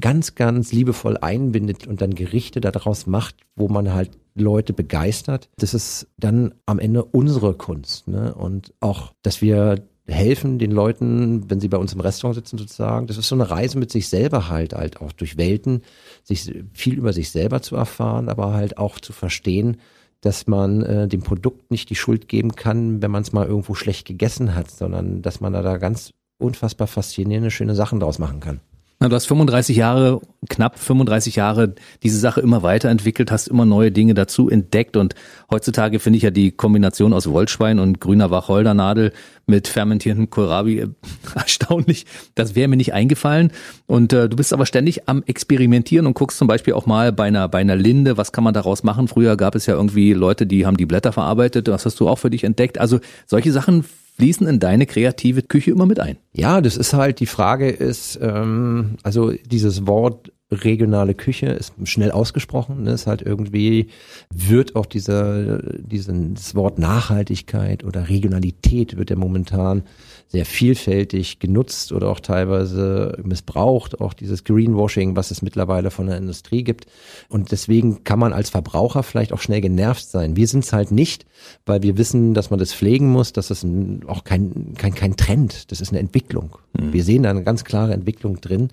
[0.01, 5.51] ganz, ganz liebevoll einbindet und dann Gerichte daraus macht, wo man halt Leute begeistert.
[5.59, 8.09] Das ist dann am Ende unsere Kunst.
[8.09, 8.35] Ne?
[8.35, 13.07] Und auch, dass wir helfen den Leuten, wenn sie bei uns im Restaurant sitzen sozusagen.
[13.07, 15.83] Das ist so eine Reise mit sich selber halt, halt auch durch Welten,
[16.23, 19.79] sich viel über sich selber zu erfahren, aber halt auch zu verstehen,
[20.21, 23.75] dass man äh, dem Produkt nicht die Schuld geben kann, wenn man es mal irgendwo
[23.75, 28.41] schlecht gegessen hat, sondern dass man da, da ganz unfassbar faszinierende, schöne Sachen draus machen
[28.41, 28.61] kann.
[29.03, 30.21] Na, du hast 35 Jahre,
[30.51, 35.15] knapp 35 Jahre diese Sache immer weiterentwickelt, hast immer neue Dinge dazu entdeckt und
[35.51, 39.13] heutzutage finde ich ja die Kombination aus Wollschwein und grüner Wacholdernadel
[39.47, 40.89] mit fermentierten Kohlrabi äh,
[41.35, 42.05] erstaunlich.
[42.35, 43.53] Das wäre mir nicht eingefallen.
[43.87, 47.25] Und äh, du bist aber ständig am Experimentieren und guckst zum Beispiel auch mal bei
[47.25, 49.09] einer, bei einer Linde, was kann man daraus machen?
[49.09, 51.69] Früher gab es ja irgendwie Leute, die haben die Blätter verarbeitet.
[51.69, 52.77] Das hast du auch für dich entdeckt.
[52.77, 53.85] Also solche Sachen
[54.21, 56.19] fließen in deine kreative Küche immer mit ein.
[56.35, 62.11] Ja, das ist halt, die Frage ist, ähm, also dieses Wort regionale Küche ist schnell
[62.11, 62.93] ausgesprochen, ne?
[62.93, 63.89] ist halt irgendwie,
[64.35, 69.85] wird auch dieser, dieses Wort Nachhaltigkeit oder Regionalität wird ja momentan
[70.31, 76.19] sehr vielfältig genutzt oder auch teilweise missbraucht, auch dieses Greenwashing, was es mittlerweile von der
[76.19, 76.87] Industrie gibt.
[77.29, 80.37] Und deswegen kann man als Verbraucher vielleicht auch schnell genervt sein.
[80.37, 81.27] Wir sind es halt nicht,
[81.67, 85.17] weil wir wissen, dass man das pflegen muss, dass das ein, auch kein, kein, kein
[85.17, 86.57] Trend, das ist eine Entwicklung.
[86.79, 86.93] Mhm.
[86.93, 88.69] Wir sehen da eine ganz klare Entwicklung drin.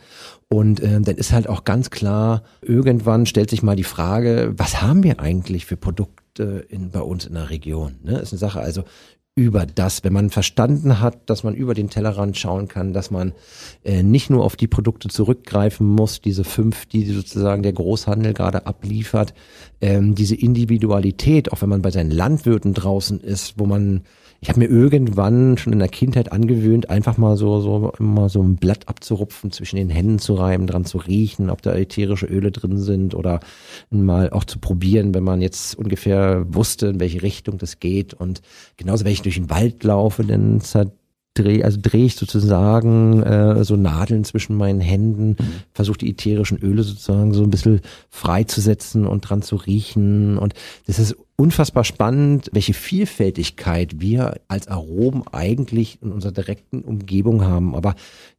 [0.49, 4.81] Und ähm, dann ist halt auch ganz klar, irgendwann stellt sich mal die Frage, was
[4.81, 7.97] haben wir eigentlich für Produkte in, bei uns in der Region?
[8.03, 8.19] Ne?
[8.19, 8.83] Ist eine Sache, also
[9.37, 13.33] über das, wenn man verstanden hat, dass man über den Tellerrand schauen kann, dass man
[13.83, 18.65] äh, nicht nur auf die Produkte zurückgreifen muss, diese fünf, die sozusagen der Großhandel gerade
[18.65, 19.35] abliefert,
[19.79, 24.01] ähm, diese Individualität, auch wenn man bei seinen Landwirten draußen ist, wo man
[24.39, 28.41] ich habe mir irgendwann schon in der Kindheit angewöhnt, einfach mal so, so immer so
[28.41, 32.51] ein Blatt abzurupfen, zwischen den Händen zu reiben, dran zu riechen, ob da ätherische Öle
[32.51, 33.39] drin sind oder
[33.89, 38.13] mal auch zu probieren, wenn man jetzt ungefähr wusste, in welche Richtung das geht.
[38.13, 38.41] Und
[38.77, 40.61] genauso, wenn ich durch den Wald laufe, dann
[41.37, 45.53] drehe, also drehe ich sozusagen äh, so Nadeln zwischen meinen Händen, mhm.
[45.73, 50.37] versuche die ätherischen Öle sozusagen so ein bisschen freizusetzen und dran zu riechen.
[50.37, 50.53] Und
[50.87, 57.75] das ist unfassbar spannend, welche Vielfältigkeit wir als Aromen eigentlich in unserer direkten Umgebung haben.
[57.75, 57.95] Aber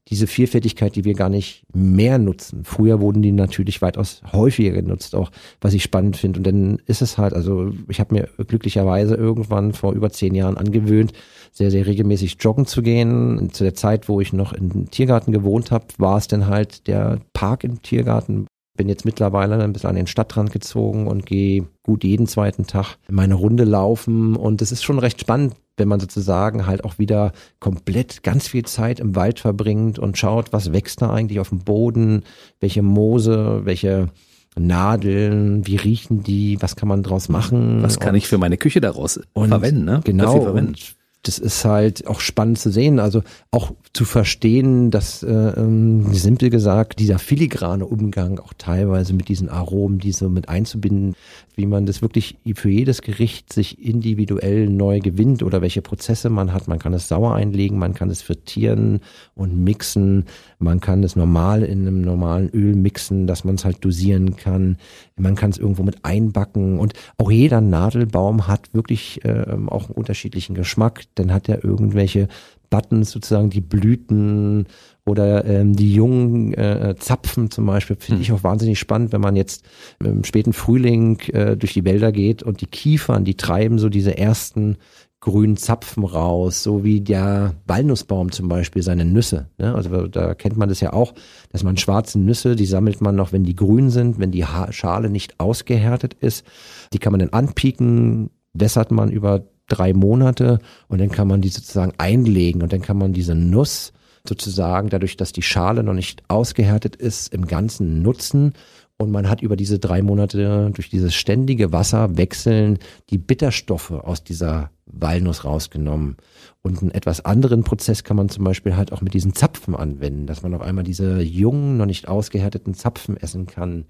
[0.09, 2.65] diese Vielfältigkeit, die wir gar nicht mehr nutzen.
[2.65, 5.31] Früher wurden die natürlich weitaus häufiger genutzt, auch
[5.61, 6.41] was ich spannend finde.
[6.41, 10.57] Und dann ist es halt, also ich habe mir glücklicherweise irgendwann vor über zehn Jahren
[10.57, 11.13] angewöhnt,
[11.53, 13.51] sehr, sehr regelmäßig joggen zu gehen.
[13.53, 17.19] Zu der Zeit, wo ich noch im Tiergarten gewohnt habe, war es dann halt der
[17.33, 18.47] Park im Tiergarten.
[18.77, 22.97] Bin jetzt mittlerweile ein bisschen an den Stadtrand gezogen und gehe gut jeden zweiten Tag
[23.11, 24.37] meine Runde laufen.
[24.37, 28.65] Und es ist schon recht spannend, wenn man sozusagen halt auch wieder komplett ganz viel
[28.65, 32.23] Zeit im Wald verbringt und schaut, was wächst da eigentlich auf dem Boden,
[32.61, 34.11] welche Moose, welche
[34.57, 37.83] Nadeln, wie riechen die, was kann man draus machen?
[37.83, 40.01] Was kann ich für meine Küche daraus verwenden, ne?
[40.05, 40.51] Genau.
[40.51, 46.13] Und das ist halt auch spannend zu sehen, also auch zu verstehen, dass äh, ähm,
[46.15, 51.17] simpel gesagt dieser filigrane Umgang auch teilweise mit diesen Aromen, die so mit einzubinden,
[51.57, 56.53] wie man das wirklich für jedes Gericht sich individuell neu gewinnt oder welche Prozesse man
[56.53, 56.69] hat.
[56.69, 59.01] Man kann es sauer einlegen, man kann es frittieren
[59.35, 60.27] und mixen,
[60.61, 64.77] man kann es normal in einem normalen Öl mixen, dass man es halt dosieren kann.
[65.19, 69.95] Man kann es irgendwo mit einbacken und auch jeder Nadelbaum hat wirklich äh, auch einen
[69.95, 71.05] unterschiedlichen Geschmack.
[71.15, 72.29] Dann hat er irgendwelche
[72.71, 74.67] Buttons sozusagen, die Blüten
[75.09, 78.37] oder ähm, die jungen äh, Zapfen zum Beispiel finde ich hm.
[78.37, 79.65] auch wahnsinnig spannend, wenn man jetzt
[80.05, 84.17] im späten Frühling äh, durch die Wälder geht und die Kiefern, die treiben so diese
[84.17, 84.77] ersten
[85.21, 89.49] grünen Zapfen raus, so wie der Walnussbaum zum Beispiel seine Nüsse.
[89.59, 89.75] Ne?
[89.75, 91.13] Also da kennt man das ja auch,
[91.51, 94.71] dass man schwarze Nüsse, die sammelt man noch, wenn die grün sind, wenn die ha
[94.71, 96.47] Schale nicht ausgehärtet ist.
[96.93, 101.49] Die kann man dann anpieken, wässert man über drei Monate und dann kann man die
[101.49, 103.93] sozusagen einlegen und dann kann man diese Nuss
[104.29, 108.53] sozusagen, dadurch, dass die Schale noch nicht ausgehärtet ist, im Ganzen nutzen.
[108.97, 112.79] Und man hat über diese drei Monate durch dieses ständige Wasserwechseln
[113.11, 116.17] die Bitterstoffe aus dieser Walnuss rausgenommen.
[116.63, 120.27] Und einen etwas anderen Prozess kann man zum Beispiel halt auch mit diesen Zapfen anwenden,
[120.27, 123.87] dass man auf einmal diese jungen, noch nicht ausgehärteten Zapfen essen kann.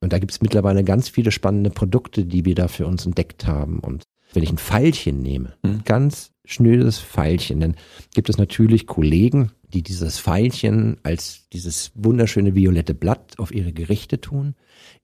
[0.00, 3.46] Und da gibt es mittlerweile ganz viele spannende Produkte, die wir da für uns entdeckt
[3.46, 3.80] haben.
[3.80, 5.82] Und wenn ich ein Pfeilchen nehme, mhm.
[5.84, 7.76] ganz schnödes Pfeilchen, dann
[8.14, 14.20] gibt es natürlich Kollegen, die dieses Pfeilchen als dieses wunderschöne violette Blatt auf ihre Gerichte
[14.20, 14.54] tun.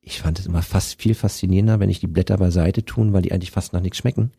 [0.06, 3.32] Ich fand es immer fast viel faszinierender, wenn ich die Blätter beiseite tun, weil die
[3.32, 4.32] eigentlich fast nach nichts schmecken.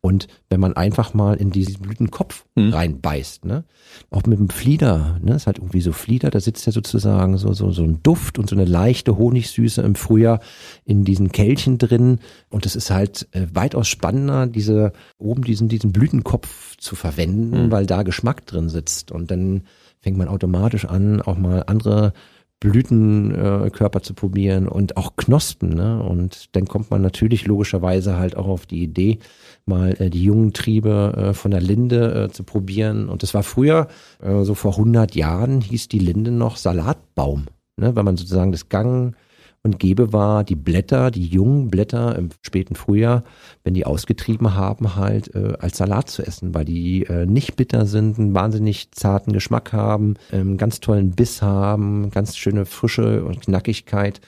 [0.00, 2.72] Und wenn man einfach mal in diesen Blütenkopf hm.
[2.72, 3.64] reinbeißt, ne?
[4.10, 5.36] Auch mit dem Flieder, ne?
[5.36, 8.50] Ist halt irgendwie so Flieder, da sitzt ja sozusagen so, so, so ein Duft und
[8.50, 10.40] so eine leichte Honigsüße im Frühjahr
[10.84, 12.18] in diesen Kelchen drin.
[12.50, 17.70] Und es ist halt äh, weitaus spannender, diese, oben diesen, diesen Blütenkopf zu verwenden, hm.
[17.70, 19.12] weil da Geschmack drin sitzt.
[19.12, 19.62] Und dann
[20.04, 22.12] fängt man automatisch an, auch mal andere
[22.60, 25.70] Blütenkörper zu probieren und auch Knospen.
[25.70, 26.02] Ne?
[26.02, 29.18] Und dann kommt man natürlich logischerweise halt auch auf die Idee,
[29.64, 33.08] mal äh, die jungen Triebe äh, von der Linde äh, zu probieren.
[33.08, 33.88] Und das war früher,
[34.22, 37.46] äh, so vor 100 Jahren, hieß die Linde noch Salatbaum.
[37.78, 37.96] Ne?
[37.96, 39.16] Weil man sozusagen das Gang
[39.64, 43.24] und gebe war, die Blätter, die jungen Blätter im späten Frühjahr,
[43.64, 47.86] wenn die ausgetrieben haben, halt äh, als Salat zu essen, weil die äh, nicht bitter
[47.86, 53.40] sind, einen wahnsinnig zarten Geschmack haben, ähm, ganz tollen Biss haben, ganz schöne Frische und
[53.40, 54.20] Knackigkeit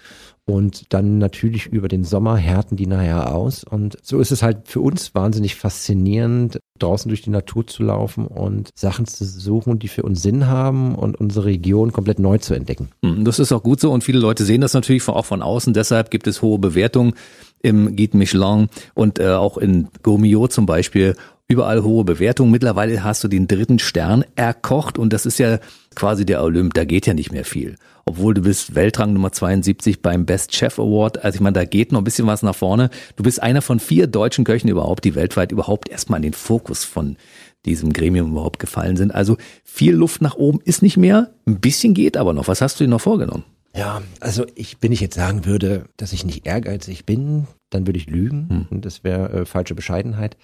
[0.49, 3.64] und dann natürlich über den Sommer härten die nachher aus.
[3.64, 8.28] Und so ist es halt für uns wahnsinnig faszinierend, draußen durch die Natur zu laufen
[8.28, 12.55] und Sachen zu suchen, die für uns Sinn haben und unsere Region komplett neu zu
[12.55, 12.90] entdecken.
[13.03, 15.74] Hm, das ist auch gut so und viele Leute sehen das natürlich auch von außen.
[15.74, 17.14] Deshalb gibt es hohe Bewertungen
[17.62, 21.16] im Guide Michelin und äh, auch in Gourmillot zum Beispiel
[21.49, 22.51] überall hohe Bewertungen.
[22.51, 25.59] Mittlerweile hast du den dritten Stern erkocht und das ist ja
[25.94, 27.76] quasi der Olymp, da geht ja nicht mehr viel
[28.09, 31.24] obwohl du bist Weltrang Nummer 72 beim Best Chef Award.
[31.24, 32.88] Also ich meine, da geht noch ein bisschen was nach vorne.
[33.16, 36.84] Du bist einer von vier deutschen Köchen überhaupt, die weltweit überhaupt erstmal in den Fokus
[36.84, 37.16] von
[37.64, 39.12] diesem Gremium überhaupt gefallen sind.
[39.12, 41.32] Also viel Luft nach oben ist nicht mehr.
[41.47, 42.47] Ein bisschen geht aber noch.
[42.47, 43.42] Was hast du dir noch vorgenommen?
[43.74, 47.99] Ja, also ich, wenn ich jetzt sagen würde, dass ich nicht ehrgeizig bin, dann würde
[47.99, 48.68] ich lügen.
[48.70, 48.80] Hm.
[48.82, 50.36] Das wäre äh, falsche Bescheidenheit.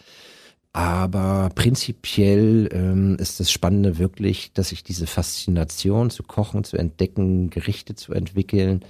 [0.74, 7.50] Aber prinzipiell ähm, ist das Spannende wirklich, dass ich diese Faszination zu kochen, zu entdecken,
[7.50, 8.82] Gerichte zu entwickeln,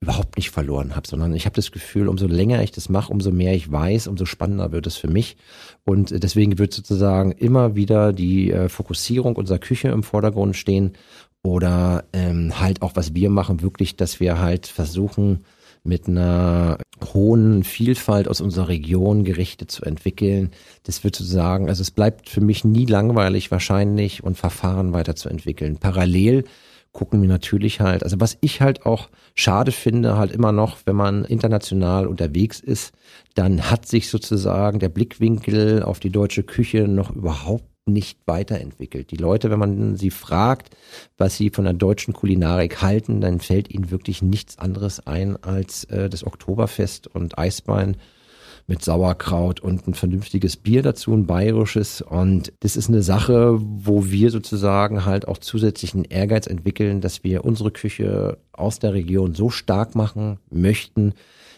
[0.00, 3.30] überhaupt nicht verloren habe, sondern ich habe das Gefühl, umso länger ich das mache, umso
[3.30, 5.36] mehr ich weiß, umso spannender wird es für mich.
[5.84, 10.94] Und deswegen wird sozusagen immer wieder die äh, Fokussierung unserer Küche im Vordergrund stehen
[11.42, 15.44] oder ähm, halt auch, was wir machen, wirklich, dass wir halt versuchen,
[15.82, 16.78] mit einer
[17.14, 20.50] hohen Vielfalt aus unserer Region Gerichte zu entwickeln.
[20.82, 25.78] Das wird sozusagen, also es bleibt für mich nie langweilig wahrscheinlich und Verfahren weiterzuentwickeln.
[25.78, 26.44] Parallel
[26.92, 30.96] gucken wir natürlich halt, also was ich halt auch schade finde, halt immer noch, wenn
[30.96, 32.92] man international unterwegs ist,
[33.34, 39.10] dann hat sich sozusagen der Blickwinkel auf die deutsche Küche noch überhaupt nicht weiterentwickelt.
[39.10, 40.76] Die Leute, wenn man sie fragt,
[41.16, 45.84] was sie von der deutschen Kulinarik halten, dann fällt ihnen wirklich nichts anderes ein als
[45.84, 47.96] äh, das Oktoberfest und Eisbein
[48.66, 52.02] mit Sauerkraut und ein vernünftiges Bier dazu, ein bayerisches.
[52.02, 57.44] Und das ist eine Sache, wo wir sozusagen halt auch zusätzlichen Ehrgeiz entwickeln, dass wir
[57.44, 61.14] unsere Küche aus der Region so stark machen möchten,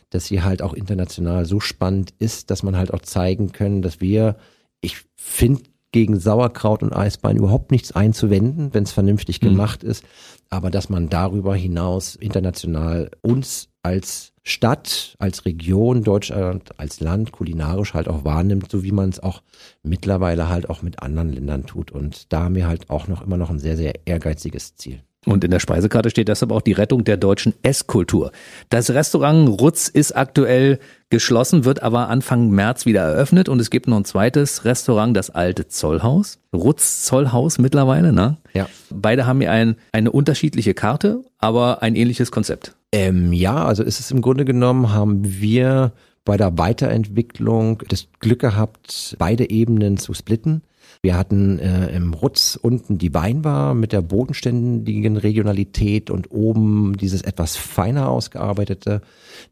[0.09, 4.01] dass sie halt auch international so spannend ist, dass man halt auch zeigen können, dass
[4.01, 4.37] wir,
[4.81, 9.49] ich finde, gegen Sauerkraut und Eisbein überhaupt nichts einzuwenden, wenn es vernünftig mhm.
[9.49, 10.05] gemacht ist.
[10.51, 17.95] Aber dass man darüber hinaus international uns als Stadt, als Region, Deutschland, als Land kulinarisch
[17.95, 19.43] halt auch wahrnimmt, so wie man es auch
[19.83, 21.93] mittlerweile halt auch mit anderen Ländern tut.
[21.93, 25.03] Und da haben wir halt auch noch immer noch ein sehr, sehr ehrgeiziges Ziel.
[25.25, 28.33] Und in der Speisekarte steht deshalb auch die Rettung der deutschen Esskultur.
[28.71, 33.87] Das Restaurant Rutz ist aktuell geschlossen, wird aber Anfang März wieder eröffnet und es gibt
[33.87, 36.41] noch ein zweites Restaurant, das alte Zollhaus.
[36.53, 38.39] Rutz Zollhaus mittlerweile, ne?
[38.53, 38.67] Ja.
[38.91, 42.75] Beide haben hier ein, eine unterschiedliche Karte, aber ein ähnliches Konzept.
[42.91, 45.93] Ähm, ja, also ist es im Grunde genommen, haben wir
[46.25, 50.63] bei der Weiterentwicklung das Glück gehabt, beide Ebenen zu splitten.
[51.05, 57.23] Wir hatten äh, im Rutz unten die Weinbar mit der bodenständigen Regionalität und oben dieses
[57.23, 59.03] etwas feiner ausgearbeitete.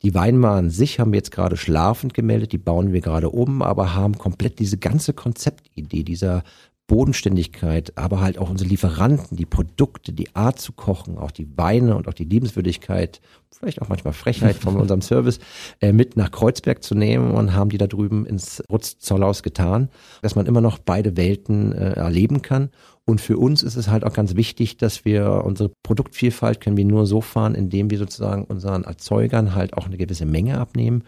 [0.05, 3.63] Die Weinbar an sich haben wir jetzt gerade schlafend gemeldet, die bauen wir gerade um,
[3.63, 6.45] aber haben komplett diese ganze Konzeptidee dieser
[6.87, 11.97] Bodenständigkeit, aber halt auch unsere Lieferanten, die Produkte, die Art zu kochen, auch die Weine
[11.97, 13.21] und auch die Liebenswürdigkeit,
[13.59, 15.39] vielleicht auch manchmal Frechheit von unserem Service,
[15.81, 19.91] äh, mit nach Kreuzberg zu nehmen und haben die da drüben ins Rutz-Zollhaus getan,
[20.23, 22.71] dass man immer noch beide Welten äh, erleben kann.
[23.07, 26.85] Und für uns ist es halt auch ganz wichtig, dass wir unsere Produktvielfalt können wir
[26.85, 31.03] nur so fahren, indem wir sozusagen unseren Erzeugern halt auch eine gewisse Menge abnehmen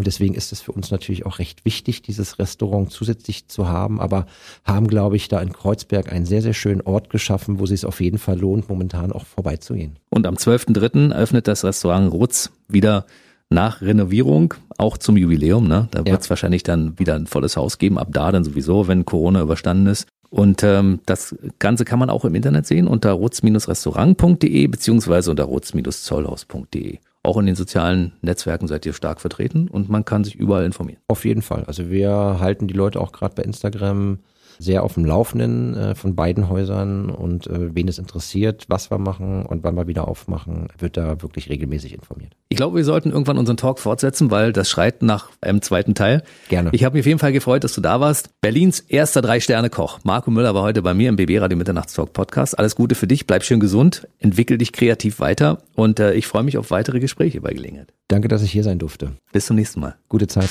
[0.00, 4.00] und deswegen ist es für uns natürlich auch recht wichtig, dieses Restaurant zusätzlich zu haben,
[4.00, 4.24] aber
[4.64, 7.84] haben, glaube ich, da in Kreuzberg einen sehr, sehr schönen Ort geschaffen, wo es sich
[7.84, 9.98] auf jeden Fall lohnt, momentan auch vorbeizugehen.
[10.08, 11.12] Und am 12.3.
[11.12, 13.06] öffnet das Restaurant Rutz wieder
[13.48, 15.66] nach Renovierung, auch zum Jubiläum.
[15.66, 15.88] Ne?
[15.90, 16.30] Da wird es ja.
[16.30, 20.06] wahrscheinlich dann wieder ein volles Haus geben, ab da dann sowieso, wenn Corona überstanden ist.
[20.28, 26.98] Und ähm, das Ganze kann man auch im Internet sehen unter rutz-restaurant.de beziehungsweise unter rutz-zollhaus.de.
[27.22, 31.00] Auch in den sozialen Netzwerken seid ihr stark vertreten und man kann sich überall informieren.
[31.08, 31.64] Auf jeden Fall.
[31.64, 34.18] Also wir halten die Leute auch gerade bei Instagram
[34.60, 38.98] sehr auf dem Laufenden äh, von beiden Häusern und äh, wen es interessiert, was wir
[38.98, 42.36] machen und wann wir wieder aufmachen, wird da wirklich regelmäßig informiert.
[42.48, 46.22] Ich glaube, wir sollten irgendwann unseren Talk fortsetzen, weil das schreit nach einem zweiten Teil.
[46.48, 46.70] Gerne.
[46.72, 48.30] Ich habe mich auf jeden Fall gefreut, dass du da warst.
[48.40, 50.00] Berlins erster Drei-Sterne-Koch.
[50.04, 52.58] Marco Müller war heute bei mir im BB Radio Mitternachtstalk Podcast.
[52.58, 56.42] Alles Gute für dich, bleib schön gesund, entwickel dich kreativ weiter und äh, ich freue
[56.42, 57.92] mich auf weitere Gespräche bei Gelegenheit.
[58.08, 59.12] Danke, dass ich hier sein durfte.
[59.32, 59.96] Bis zum nächsten Mal.
[60.08, 60.50] Gute Zeit.